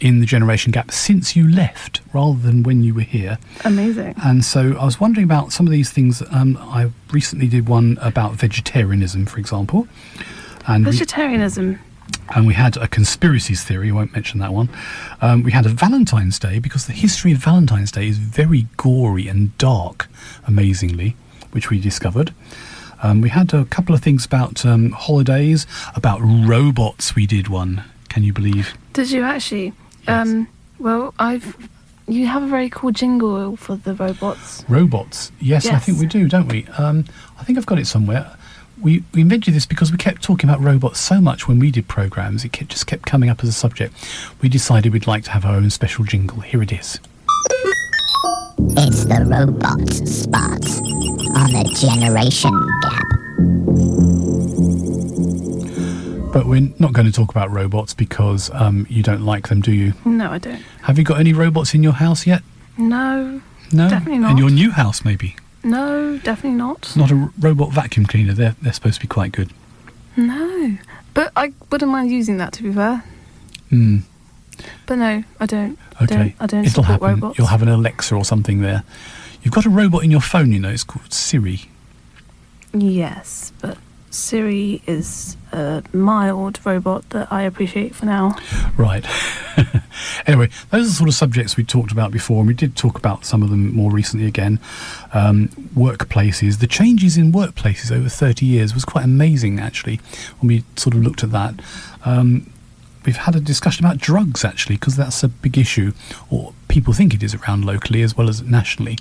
in 0.00 0.20
the 0.20 0.26
generation 0.26 0.72
gap 0.72 0.90
since 0.90 1.36
you 1.36 1.46
left, 1.46 2.00
rather 2.14 2.38
than 2.38 2.62
when 2.62 2.82
you 2.82 2.94
were 2.94 3.02
here. 3.02 3.36
Amazing. 3.64 4.14
And 4.24 4.42
so 4.44 4.74
I 4.80 4.84
was 4.86 4.98
wondering 4.98 5.24
about 5.24 5.52
some 5.52 5.66
of 5.66 5.70
these 5.70 5.90
things. 5.90 6.22
Um, 6.30 6.56
I 6.62 6.90
recently 7.12 7.46
did 7.46 7.68
one 7.68 7.98
about 8.00 8.32
vegetarianism, 8.36 9.26
for 9.26 9.38
example, 9.38 9.86
and 10.66 10.84
Vegetarianism. 10.86 11.78
And 12.34 12.46
we 12.46 12.54
had 12.54 12.76
a 12.76 12.88
conspiracies 12.88 13.64
theory. 13.64 13.90
I 13.90 13.92
won't 13.92 14.12
mention 14.12 14.40
that 14.40 14.52
one. 14.52 14.68
Um, 15.20 15.42
we 15.42 15.52
had 15.52 15.66
a 15.66 15.68
Valentine's 15.68 16.38
Day 16.38 16.58
because 16.58 16.86
the 16.86 16.92
history 16.92 17.32
of 17.32 17.38
Valentine's 17.38 17.90
Day 17.90 18.08
is 18.08 18.18
very 18.18 18.66
gory 18.76 19.28
and 19.28 19.56
dark, 19.58 20.08
amazingly, 20.46 21.16
which 21.52 21.70
we 21.70 21.80
discovered. 21.80 22.32
Um, 23.02 23.20
we 23.20 23.30
had 23.30 23.52
a 23.54 23.64
couple 23.64 23.94
of 23.94 24.02
things 24.02 24.24
about 24.26 24.64
um, 24.64 24.90
holidays, 24.90 25.66
about 25.96 26.20
robots. 26.20 27.14
We 27.14 27.26
did 27.26 27.48
one. 27.48 27.84
Can 28.08 28.22
you 28.22 28.32
believe? 28.32 28.74
Did 28.92 29.10
you 29.10 29.22
actually? 29.22 29.72
Um, 30.06 30.48
well, 30.78 31.14
I've. 31.18 31.56
You 32.08 32.26
have 32.26 32.42
a 32.42 32.48
very 32.48 32.68
cool 32.68 32.90
jingle 32.90 33.56
for 33.56 33.76
the 33.76 33.94
robots. 33.94 34.64
Robots. 34.68 35.30
Yes, 35.38 35.66
I 35.68 35.78
think 35.78 36.00
we 36.00 36.06
do, 36.06 36.26
don't 36.26 36.48
we? 36.48 36.66
Um, 36.76 37.04
I 37.38 37.44
think 37.44 37.56
I've 37.56 37.66
got 37.66 37.78
it 37.78 37.86
somewhere. 37.86 38.36
We, 38.80 39.04
we 39.12 39.20
invented 39.20 39.54
this 39.54 39.66
because 39.66 39.92
we 39.92 39.98
kept 39.98 40.22
talking 40.22 40.48
about 40.48 40.60
robots 40.62 41.00
so 41.00 41.20
much 41.20 41.46
when 41.46 41.58
we 41.58 41.70
did 41.70 41.86
programs. 41.86 42.44
It 42.44 42.52
kept, 42.52 42.70
just 42.70 42.86
kept 42.86 43.04
coming 43.04 43.28
up 43.28 43.42
as 43.42 43.48
a 43.48 43.52
subject. 43.52 43.92
We 44.40 44.48
decided 44.48 44.92
we'd 44.92 45.06
like 45.06 45.24
to 45.24 45.30
have 45.32 45.44
our 45.44 45.54
own 45.56 45.68
special 45.70 46.04
jingle. 46.04 46.40
Here 46.40 46.62
it 46.62 46.72
is. 46.72 46.98
It's 48.76 49.04
the 49.04 49.24
robot 49.26 49.88
spot 50.06 50.64
on 51.36 51.52
the 51.52 51.64
generation 51.78 52.52
gap. 52.82 53.06
But 56.32 56.46
we're 56.46 56.72
not 56.78 56.92
going 56.92 57.06
to 57.06 57.12
talk 57.12 57.30
about 57.30 57.50
robots 57.50 57.92
because 57.92 58.50
um, 58.54 58.86
you 58.88 59.02
don't 59.02 59.22
like 59.22 59.48
them, 59.48 59.60
do 59.60 59.72
you? 59.72 59.94
No, 60.04 60.30
I 60.30 60.38
don't. 60.38 60.62
Have 60.82 60.96
you 60.98 61.04
got 61.04 61.18
any 61.18 61.32
robots 61.32 61.74
in 61.74 61.82
your 61.82 61.92
house 61.92 62.26
yet? 62.26 62.42
No, 62.78 63.40
No, 63.72 63.88
Definitely 63.88 64.18
not. 64.20 64.30
In 64.32 64.38
your 64.38 64.50
new 64.50 64.70
house, 64.70 65.04
maybe. 65.04 65.36
No, 65.62 66.18
definitely 66.18 66.58
not. 66.58 66.94
Not 66.96 67.10
a 67.10 67.30
robot 67.38 67.72
vacuum 67.72 68.06
cleaner. 68.06 68.32
They're 68.32 68.56
they're 68.62 68.72
supposed 68.72 68.96
to 68.96 69.00
be 69.02 69.08
quite 69.08 69.32
good. 69.32 69.50
No, 70.16 70.76
but 71.14 71.32
I 71.36 71.52
wouldn't 71.70 71.90
mind 71.90 72.10
using 72.10 72.38
that 72.38 72.52
to 72.54 72.62
be 72.62 72.72
fair. 72.72 73.04
Hmm. 73.70 73.98
But 74.86 74.96
no, 74.98 75.24
I 75.38 75.46
don't. 75.46 75.78
Okay. 76.02 76.06
Don't, 76.16 76.34
I 76.40 76.46
don't 76.46 76.64
It'll 76.64 76.82
support 76.82 77.00
happen. 77.00 77.20
robots. 77.20 77.38
You'll 77.38 77.46
have 77.48 77.62
an 77.62 77.68
Alexa 77.68 78.14
or 78.14 78.24
something 78.24 78.60
there. 78.60 78.82
You've 79.42 79.54
got 79.54 79.64
a 79.64 79.70
robot 79.70 80.04
in 80.04 80.10
your 80.10 80.20
phone, 80.20 80.52
you 80.52 80.58
know. 80.58 80.68
It's 80.68 80.84
called 80.84 81.12
Siri. 81.12 81.62
Yes, 82.74 83.52
but 83.60 83.78
Siri 84.10 84.82
is 84.86 85.36
a 85.52 85.82
mild 85.92 86.58
robot 86.66 87.08
that 87.10 87.32
I 87.32 87.42
appreciate 87.42 87.94
for 87.94 88.06
now. 88.06 88.36
Right. 88.76 89.04
anyway, 90.26 90.48
those 90.70 90.86
are 90.86 90.88
the 90.88 90.94
sort 90.94 91.08
of 91.08 91.14
subjects 91.14 91.56
we 91.56 91.64
talked 91.64 91.92
about 91.92 92.10
before, 92.10 92.38
and 92.38 92.48
we 92.48 92.54
did 92.54 92.76
talk 92.76 92.98
about 92.98 93.24
some 93.24 93.42
of 93.42 93.50
them 93.50 93.74
more 93.74 93.90
recently 93.90 94.26
again. 94.26 94.58
Um, 95.12 95.48
workplaces. 95.74 96.58
The 96.60 96.66
changes 96.66 97.16
in 97.16 97.32
workplaces 97.32 97.90
over 97.92 98.08
30 98.08 98.46
years 98.46 98.74
was 98.74 98.84
quite 98.84 99.04
amazing, 99.04 99.60
actually, 99.60 100.00
when 100.40 100.48
we 100.48 100.64
sort 100.76 100.94
of 100.94 101.02
looked 101.02 101.22
at 101.22 101.30
that. 101.32 101.54
Um, 102.04 102.52
we've 103.06 103.16
had 103.16 103.34
a 103.34 103.40
discussion 103.40 103.84
about 103.84 103.98
drugs, 103.98 104.44
actually, 104.44 104.76
because 104.76 104.96
that's 104.96 105.22
a 105.22 105.28
big 105.28 105.56
issue, 105.58 105.92
or 106.30 106.52
people 106.68 106.92
think 106.92 107.14
it 107.14 107.22
is 107.22 107.34
around 107.34 107.64
locally 107.64 108.02
as 108.02 108.16
well 108.16 108.28
as 108.28 108.42
nationally. 108.42 108.98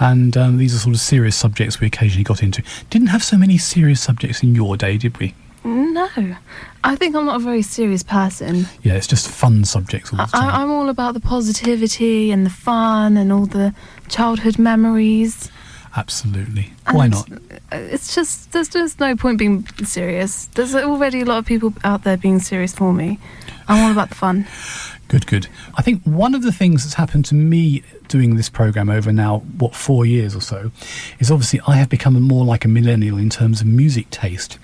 And 0.00 0.36
um, 0.36 0.58
these 0.58 0.74
are 0.74 0.78
sort 0.78 0.94
of 0.94 1.00
serious 1.00 1.36
subjects 1.36 1.80
we 1.80 1.86
occasionally 1.86 2.24
got 2.24 2.42
into. 2.42 2.62
Didn't 2.90 3.08
have 3.08 3.22
so 3.22 3.36
many 3.36 3.58
serious 3.58 4.00
subjects 4.00 4.42
in 4.42 4.54
your 4.54 4.76
day, 4.76 4.96
did 4.98 5.18
we? 5.18 5.34
No, 5.64 6.08
I 6.82 6.96
think 6.96 7.14
I'm 7.14 7.26
not 7.26 7.36
a 7.36 7.44
very 7.44 7.62
serious 7.62 8.02
person. 8.02 8.66
Yeah, 8.82 8.94
it's 8.94 9.06
just 9.06 9.28
fun 9.28 9.64
subjects 9.64 10.12
all 10.12 10.18
the 10.18 10.24
time. 10.26 10.50
I, 10.50 10.62
I'm 10.62 10.70
all 10.70 10.88
about 10.88 11.14
the 11.14 11.20
positivity 11.20 12.30
and 12.32 12.44
the 12.44 12.50
fun 12.50 13.16
and 13.16 13.32
all 13.32 13.46
the 13.46 13.74
childhood 14.08 14.58
memories. 14.58 15.50
Absolutely. 15.94 16.72
Why 16.90 17.06
not? 17.08 17.30
Uh, 17.30 17.36
it's 17.70 18.14
just 18.14 18.52
there's 18.52 18.68
just 18.68 18.98
no 18.98 19.14
point 19.14 19.38
being 19.38 19.66
serious. 19.84 20.46
There's 20.46 20.74
already 20.74 21.20
a 21.20 21.24
lot 21.24 21.38
of 21.38 21.46
people 21.46 21.74
out 21.84 22.04
there 22.04 22.16
being 22.16 22.38
serious 22.38 22.74
for 22.74 22.92
me. 22.92 23.18
I'm 23.68 23.84
all 23.84 23.92
about 23.92 24.08
the 24.08 24.14
fun. 24.14 24.46
Good, 25.08 25.26
good. 25.26 25.48
I 25.74 25.82
think 25.82 26.02
one 26.04 26.34
of 26.34 26.42
the 26.42 26.52
things 26.52 26.84
that's 26.84 26.94
happened 26.94 27.26
to 27.26 27.34
me 27.34 27.82
doing 28.08 28.36
this 28.36 28.48
program 28.48 28.88
over 28.88 29.12
now, 29.12 29.40
what, 29.58 29.74
four 29.74 30.06
years 30.06 30.34
or 30.34 30.40
so, 30.40 30.70
is 31.18 31.30
obviously 31.30 31.60
I 31.66 31.76
have 31.76 31.90
become 31.90 32.20
more 32.22 32.46
like 32.46 32.64
a 32.64 32.68
millennial 32.68 33.18
in 33.18 33.28
terms 33.28 33.60
of 33.60 33.66
music 33.66 34.08
taste. 34.08 34.58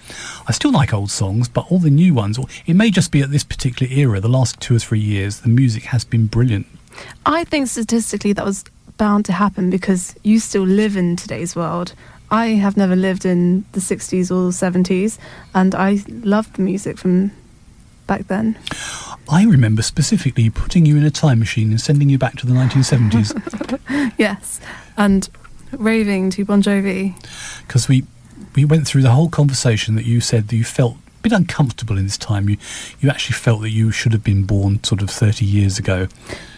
I 0.47 0.53
still 0.53 0.73
like 0.73 0.95
old 0.95 1.11
songs, 1.11 1.49
but 1.49 1.71
all 1.71 1.79
the 1.79 1.91
new 1.91 2.15
ones, 2.15 2.39
or 2.39 2.47
it 2.65 2.75
may 2.75 2.91
just 2.91 3.13
be 3.13 3.21
at 3.21 3.31
this 3.31 3.45
particular 3.45 3.93
era, 3.93 4.21
the 4.21 4.29
last 4.29 4.59
two 4.59 4.77
or 4.77 4.79
three 4.79 5.01
years, 5.01 5.41
the 5.41 5.51
music 5.51 5.85
has 5.85 6.05
been 6.05 6.27
brilliant. 6.27 6.67
I 7.27 7.45
think 7.45 7.69
statistically 7.69 8.33
that 8.33 8.45
was 8.45 8.65
bound 8.99 9.25
to 9.27 9.33
happen 9.33 9.71
because 9.71 10.15
you 10.23 10.39
still 10.41 10.65
live 10.65 10.97
in 10.97 11.17
today's 11.17 11.57
world. 11.57 11.95
I 12.31 12.49
have 12.49 12.77
never 12.77 12.95
lived 12.95 13.25
in 13.25 13.65
the 13.73 13.81
60s 13.81 14.31
or 14.31 14.51
70s, 14.51 15.19
and 15.55 15.75
I 15.75 16.01
loved 16.09 16.57
the 16.57 16.63
music 16.63 16.99
from 16.99 17.31
back 18.07 18.27
then. 18.27 18.59
I 19.31 19.45
remember 19.45 19.81
specifically 19.83 20.51
putting 20.51 20.85
you 20.85 20.97
in 20.97 21.05
a 21.05 21.11
time 21.11 21.39
machine 21.39 21.71
and 21.71 21.81
sending 21.81 22.09
you 22.11 22.19
back 22.19 22.37
to 22.37 22.47
the 22.47 22.53
1970s 22.53 24.13
Yes, 24.19 24.61
and 24.97 25.29
raving 25.73 26.31
to 26.31 26.45
Bon 26.45 26.63
Jovi. 26.63 27.15
because 27.67 27.89
we, 27.89 28.05
we 28.55 28.65
went 28.65 28.87
through 28.87 29.03
the 29.03 29.11
whole 29.11 29.29
conversation 29.29 29.95
that 29.97 30.05
you 30.07 30.21
said 30.21 30.49
that 30.49 30.57
you 30.57 30.65
felt 30.65 30.97
bit 31.29 31.37
uncomfortable 31.37 31.99
in 31.99 32.05
this 32.05 32.19
time. 32.19 32.49
You, 32.49 32.57
you 33.01 33.11
actually 33.11 33.35
felt 33.35 33.63
that 33.63 33.71
you 33.71 33.91
should 33.91 34.13
have 34.13 34.25
been 34.25 34.45
born 34.45 34.83
sort 34.85 35.03
of 35.03 35.11
30 35.11 35.45
years 35.45 35.79
ago. 35.79 36.09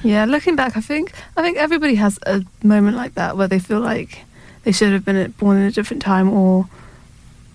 Yeah, 0.02 0.24
looking 0.24 0.56
back, 0.56 0.76
I 0.76 0.80
think 0.80 1.12
I 1.36 1.42
think 1.42 1.58
everybody 1.58 1.96
has 1.96 2.18
a 2.26 2.42
moment 2.62 2.96
like 2.96 3.14
that 3.14 3.36
where 3.36 3.48
they 3.48 3.58
feel 3.58 3.80
like 3.80 4.20
they 4.64 4.72
should 4.72 4.92
have 4.92 5.04
been 5.04 5.30
born 5.32 5.56
in 5.56 5.64
a 5.64 5.70
different 5.70 6.02
time, 6.02 6.30
or 6.30 6.68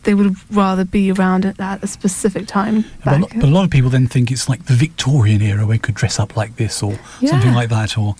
they 0.03 0.13
would 0.13 0.35
rather 0.53 0.85
be 0.85 1.11
around 1.11 1.45
at 1.45 1.83
a 1.83 1.87
specific 1.87 2.47
time. 2.47 2.85
But 3.03 3.17
a, 3.17 3.19
lot, 3.19 3.31
but 3.35 3.43
a 3.43 3.47
lot 3.47 3.63
of 3.65 3.71
people 3.71 3.89
then 3.89 4.07
think 4.07 4.31
it's 4.31 4.49
like 4.49 4.65
the 4.65 4.73
Victorian 4.73 5.41
era 5.41 5.65
where 5.65 5.75
you 5.75 5.79
could 5.79 5.95
dress 5.95 6.19
up 6.19 6.35
like 6.35 6.55
this 6.57 6.81
or 6.83 6.97
something 7.25 7.53
like 7.53 7.69
that, 7.69 7.97
or 7.97 8.15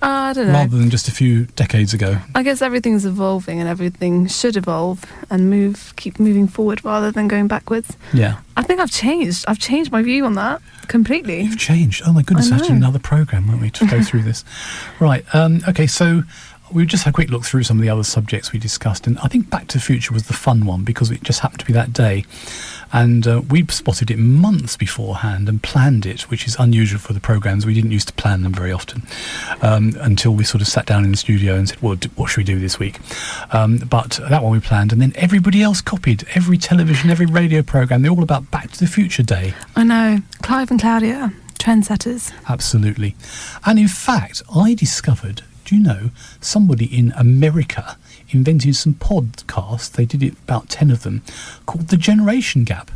Uh, 0.00 0.06
I 0.30 0.32
don't 0.32 0.46
know. 0.46 0.52
rather 0.52 0.76
than 0.76 0.90
just 0.90 1.08
a 1.08 1.12
few 1.12 1.44
decades 1.56 1.92
ago. 1.92 2.18
I 2.34 2.42
guess 2.42 2.62
everything's 2.62 3.04
evolving, 3.04 3.60
and 3.60 3.68
everything 3.68 4.26
should 4.26 4.56
evolve 4.56 5.04
and 5.30 5.50
move, 5.50 5.92
keep 5.96 6.18
moving 6.18 6.48
forward 6.48 6.84
rather 6.84 7.10
than 7.10 7.28
going 7.28 7.48
backwards. 7.48 7.96
Yeah, 8.12 8.40
I 8.56 8.62
think 8.62 8.80
I've 8.80 8.90
changed. 8.90 9.44
I've 9.48 9.58
changed 9.58 9.92
my 9.92 10.02
view 10.02 10.24
on 10.24 10.34
that 10.34 10.62
completely. 10.88 11.42
you've 11.42 11.58
changed. 11.58 12.02
Oh 12.06 12.12
my 12.12 12.22
goodness, 12.22 12.50
I 12.50 12.54
I 12.54 12.58
have 12.58 12.66
to 12.66 12.72
do 12.72 12.76
another 12.76 12.98
program, 12.98 13.46
won't 13.48 13.60
we, 13.60 13.70
to 13.70 13.86
go 13.86 14.02
through 14.02 14.22
this? 14.22 14.44
Right. 15.00 15.24
Um, 15.34 15.60
okay, 15.68 15.86
so 15.86 16.22
we 16.72 16.84
just 16.84 17.04
had 17.04 17.10
a 17.10 17.14
quick 17.14 17.30
look 17.30 17.44
through 17.44 17.62
some 17.62 17.78
of 17.78 17.82
the 17.82 17.88
other 17.88 18.02
subjects 18.02 18.52
we 18.52 18.58
discussed, 18.58 19.06
and 19.06 19.18
I 19.20 19.28
think 19.28 19.48
Back 19.50 19.68
to 19.68 19.78
the 19.78 19.82
Future 19.82 20.12
was 20.12 20.24
the 20.24 20.32
fun 20.34 20.64
one 20.66 20.82
because 20.84 21.10
it 21.10 21.22
just 21.22 21.40
happened 21.40 21.60
to 21.60 21.66
be 21.66 21.72
that 21.74 21.92
day. 21.92 22.24
And 22.92 23.26
uh, 23.26 23.42
we 23.48 23.66
spotted 23.66 24.10
it 24.10 24.18
months 24.18 24.76
beforehand 24.76 25.48
and 25.48 25.62
planned 25.62 26.06
it, 26.06 26.22
which 26.30 26.46
is 26.46 26.56
unusual 26.58 26.98
for 26.98 27.12
the 27.12 27.20
programs. 27.20 27.66
We 27.66 27.74
didn't 27.74 27.92
used 27.92 28.08
to 28.08 28.14
plan 28.14 28.42
them 28.42 28.52
very 28.52 28.72
often 28.72 29.02
um, 29.62 29.94
until 30.00 30.32
we 30.32 30.44
sort 30.44 30.62
of 30.62 30.68
sat 30.68 30.86
down 30.86 31.04
in 31.04 31.10
the 31.10 31.16
studio 31.16 31.54
and 31.54 31.68
said, 31.68 31.80
"Well, 31.82 31.96
d- 31.96 32.10
what 32.16 32.28
should 32.28 32.38
we 32.38 32.44
do 32.44 32.58
this 32.58 32.78
week?" 32.78 32.98
Um, 33.52 33.78
but 33.78 34.20
that 34.28 34.42
one 34.42 34.52
we 34.52 34.60
planned, 34.60 34.92
and 34.92 35.00
then 35.02 35.12
everybody 35.16 35.62
else 35.62 35.80
copied. 35.80 36.26
Every 36.34 36.58
television, 36.58 37.10
every 37.10 37.26
radio 37.26 37.62
program, 37.62 38.02
they're 38.02 38.10
all 38.10 38.22
about 38.22 38.50
Back 38.50 38.70
to 38.72 38.78
the 38.78 38.86
Future 38.86 39.22
Day. 39.22 39.54
I 39.76 39.84
know. 39.84 40.18
Clive 40.42 40.70
and 40.70 40.80
Claudia, 40.80 41.32
trendsetters. 41.58 42.32
Absolutely. 42.48 43.14
And 43.66 43.78
in 43.78 43.88
fact, 43.88 44.42
I 44.54 44.74
discovered, 44.74 45.42
do 45.64 45.76
you 45.76 45.82
know, 45.82 46.10
somebody 46.40 46.86
in 46.86 47.12
America 47.12 47.96
invented 48.30 48.76
some 48.76 48.94
podcasts. 48.94 49.90
They 49.90 50.04
did 50.04 50.22
it 50.22 50.34
about 50.44 50.68
10 50.68 50.90
of 50.90 51.02
them 51.02 51.22
called 51.66 51.88
The 51.88 51.96
Generation 51.96 52.64
Gap. 52.64 52.90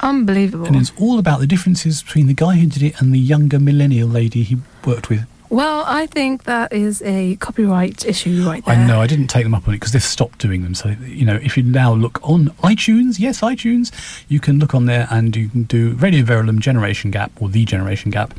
Unbelievable. 0.00 0.66
And 0.66 0.76
it's 0.76 0.92
all 0.98 1.18
about 1.18 1.40
the 1.40 1.46
differences 1.46 2.02
between 2.02 2.26
the 2.26 2.34
guy 2.34 2.56
who 2.56 2.66
did 2.66 2.82
it 2.82 3.00
and 3.00 3.12
the 3.12 3.18
younger 3.18 3.58
millennial 3.58 4.08
lady 4.08 4.42
he 4.42 4.58
worked 4.84 5.08
with. 5.08 5.26
Well, 5.52 5.84
I 5.86 6.06
think 6.06 6.44
that 6.44 6.72
is 6.72 7.02
a 7.02 7.36
copyright 7.36 8.06
issue 8.06 8.42
right 8.42 8.64
there. 8.64 8.74
I 8.74 8.86
know 8.86 9.02
I 9.02 9.06
didn't 9.06 9.26
take 9.26 9.44
them 9.44 9.54
up 9.54 9.68
on 9.68 9.74
it 9.74 9.76
because 9.76 9.92
they've 9.92 10.02
stopped 10.02 10.38
doing 10.38 10.62
them. 10.62 10.74
So 10.74 10.96
you 11.04 11.26
know, 11.26 11.36
if 11.42 11.58
you 11.58 11.62
now 11.62 11.92
look 11.92 12.18
on 12.26 12.46
iTunes, 12.62 13.18
yes, 13.18 13.42
iTunes, 13.42 13.92
you 14.28 14.40
can 14.40 14.58
look 14.58 14.74
on 14.74 14.86
there 14.86 15.06
and 15.10 15.36
you 15.36 15.50
can 15.50 15.64
do 15.64 15.92
Radio 15.92 16.24
Verulam 16.24 16.58
Generation 16.58 17.10
Gap 17.10 17.32
or 17.38 17.50
the 17.50 17.66
Generation 17.66 18.10
Gap, 18.10 18.32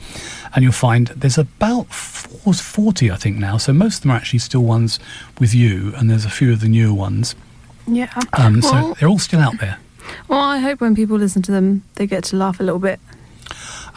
and 0.56 0.64
you'll 0.64 0.74
find 0.74 1.10
there's 1.10 1.38
about 1.38 1.86
four, 2.40 2.54
forty, 2.54 3.12
I 3.12 3.16
think 3.16 3.38
now. 3.38 3.58
So 3.58 3.74
most 3.74 3.98
of 3.98 4.02
them 4.04 4.12
are 4.12 4.16
actually 4.16 4.40
still 4.40 4.64
ones 4.64 5.00
with 5.40 5.54
you, 5.54 5.94
and 5.96 6.10
there's 6.10 6.26
a 6.26 6.30
few 6.30 6.52
of 6.52 6.60
the 6.62 6.68
newer 6.68 6.94
ones. 6.94 7.36
Yeah. 7.88 8.14
Um, 8.34 8.62
well, 8.62 8.94
so 8.94 9.00
they're 9.00 9.10
all 9.10 9.20
still 9.20 9.40
out 9.40 9.60
there. 9.60 9.78
well, 10.28 10.40
I 10.40 10.60
hope 10.60 10.82
when 10.82 10.96
people 10.96 11.18
listen 11.18 11.42
to 11.44 11.52
them, 11.52 11.84
they 11.96 12.08
get 12.08 12.24
to 12.26 12.36
laugh 12.36 12.60
a 12.60 12.64
little 12.64 12.80
bit. 12.80 13.00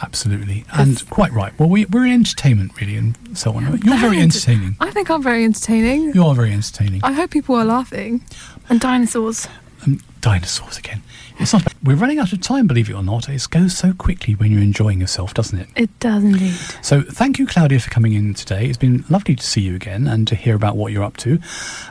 Absolutely, 0.01 0.63
and 0.73 1.09
quite 1.09 1.31
right. 1.31 1.57
Well, 1.57 1.69
we, 1.69 1.85
we're 1.85 2.05
in 2.05 2.13
entertainment, 2.13 2.79
really, 2.79 2.97
and 2.97 3.17
so 3.33 3.53
on. 3.53 3.63
You're 3.83 3.97
very 3.97 4.19
entertaining. 4.19 4.75
I 4.79 4.91
think 4.91 5.09
I'm 5.09 5.23
very 5.23 5.43
entertaining. 5.43 6.13
You 6.13 6.23
are 6.23 6.35
very 6.35 6.53
entertaining. 6.53 7.01
I 7.03 7.13
hope 7.13 7.31
people 7.31 7.55
are 7.55 7.65
laughing. 7.65 8.23
And 8.69 8.79
dinosaurs. 8.79 9.47
Dinosaurs 10.21 10.77
again. 10.77 11.01
It's 11.39 11.53
not. 11.53 11.63
We're 11.83 11.95
running 11.95 12.19
out 12.19 12.33
of 12.33 12.41
time, 12.41 12.67
believe 12.67 12.89
it 12.89 12.93
or 12.93 13.03
not. 13.03 13.29
It 13.29 13.47
goes 13.49 13.77
so 13.77 13.93
quickly 13.93 14.33
when 14.33 14.51
you're 14.51 14.61
enjoying 14.61 14.99
yourself, 14.99 15.33
doesn't 15.33 15.59
it? 15.59 15.69
It 15.75 15.99
does 15.99 16.23
indeed. 16.23 16.53
So, 16.81 17.01
thank 17.01 17.37
you, 17.37 17.45
Claudia, 17.45 17.79
for 17.79 17.89
coming 17.89 18.13
in 18.13 18.33
today. 18.33 18.65
It's 18.65 18.77
been 18.77 19.05
lovely 19.09 19.35
to 19.35 19.43
see 19.43 19.61
you 19.61 19.75
again 19.75 20.07
and 20.07 20.27
to 20.27 20.35
hear 20.35 20.55
about 20.55 20.77
what 20.77 20.91
you're 20.91 21.03
up 21.03 21.17
to. 21.17 21.39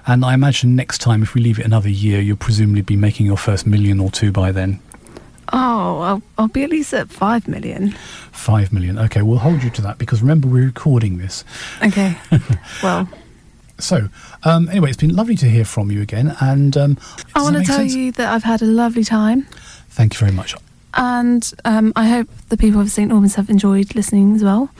And 0.06 0.24
I 0.24 0.34
imagine 0.34 0.74
next 0.74 0.98
time, 0.98 1.22
if 1.22 1.34
we 1.34 1.40
leave 1.40 1.58
it 1.58 1.64
another 1.64 1.88
year, 1.88 2.20
you'll 2.20 2.36
presumably 2.36 2.82
be 2.82 2.96
making 2.96 3.26
your 3.26 3.36
first 3.36 3.66
million 3.66 4.00
or 4.00 4.10
two 4.10 4.32
by 4.32 4.50
then. 4.50 4.80
Oh, 5.52 6.00
I'll, 6.00 6.22
I'll 6.38 6.48
be 6.48 6.64
at 6.64 6.70
least 6.70 6.92
at 6.92 7.08
five 7.08 7.46
million. 7.46 7.92
Five 8.32 8.72
million. 8.72 8.98
Okay, 8.98 9.22
we'll 9.22 9.38
hold 9.38 9.62
you 9.62 9.70
to 9.70 9.82
that 9.82 9.98
because 9.98 10.20
remember, 10.22 10.48
we're 10.48 10.66
recording 10.66 11.18
this. 11.18 11.44
Okay. 11.82 12.16
well, 12.82 13.08
So, 13.78 14.08
um, 14.44 14.68
anyway, 14.68 14.88
it's 14.88 14.98
been 14.98 15.14
lovely 15.14 15.36
to 15.36 15.46
hear 15.46 15.64
from 15.64 15.90
you 15.90 16.00
again. 16.00 16.36
And 16.40 16.76
um, 16.76 16.98
I 17.34 17.42
want 17.42 17.56
to 17.56 17.62
tell 17.62 17.78
sense? 17.78 17.94
you 17.94 18.12
that 18.12 18.32
I've 18.32 18.44
had 18.44 18.62
a 18.62 18.66
lovely 18.66 19.04
time. 19.04 19.42
Thank 19.90 20.14
you 20.14 20.20
very 20.20 20.32
much. 20.32 20.54
And 20.94 21.52
um, 21.64 21.92
I 21.94 22.08
hope 22.08 22.28
the 22.48 22.56
people 22.56 22.80
of 22.80 22.90
St. 22.90 23.10
Albans 23.10 23.34
have 23.34 23.50
enjoyed 23.50 23.94
listening 23.94 24.34
as 24.34 24.42
well. 24.42 24.70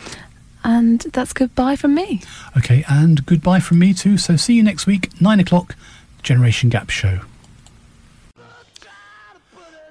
And 0.65 1.01
that's 1.13 1.33
goodbye 1.33 1.77
from 1.77 1.95
me. 1.95 2.23
Okay, 2.57 2.85
and 2.89 3.25
goodbye 3.27 3.61
from 3.61 3.79
me 3.79 3.95
too. 3.95 4.19
So, 4.19 4.37
see 4.37 4.55
you 4.55 4.63
next 4.63 4.87
week, 4.87 5.21
nine 5.21 5.41
o'clock, 5.41 5.77
Generation 6.23 6.71
Gap 6.71 6.91
Show. 6.91 7.21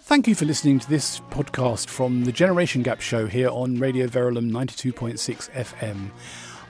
Thank 0.01 0.27
you 0.27 0.35
for 0.35 0.45
listening 0.45 0.79
to 0.79 0.87
this 0.87 1.19
podcast 1.31 1.87
from 1.89 2.25
the 2.25 2.31
Generation 2.31 2.83
Gap 2.83 3.01
Show 3.01 3.25
here 3.25 3.49
on 3.49 3.79
Radio 3.79 4.05
Verulam 4.05 4.51
92.6 4.51 5.49
FM. 5.51 6.11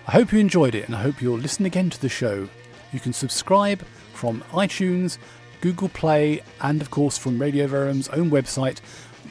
I 0.07 0.11
hope 0.11 0.31
you 0.31 0.39
enjoyed 0.39 0.75
it 0.75 0.85
and 0.85 0.95
I 0.95 1.01
hope 1.01 1.19
you'll 1.19 1.37
listen 1.37 1.65
again 1.65 1.89
to 1.89 1.99
the 1.99 2.09
show. 2.09 2.47
You 2.93 2.99
can 2.99 3.11
subscribe 3.11 3.83
from 4.13 4.41
iTunes, 4.51 5.17
Google 5.61 5.89
Play, 5.89 6.43
and 6.61 6.79
of 6.79 6.91
course 6.91 7.17
from 7.17 7.41
Radio 7.41 7.67
Verulam's 7.67 8.09
own 8.09 8.29
website 8.29 8.81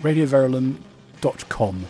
radioverulam.com. 0.03 1.87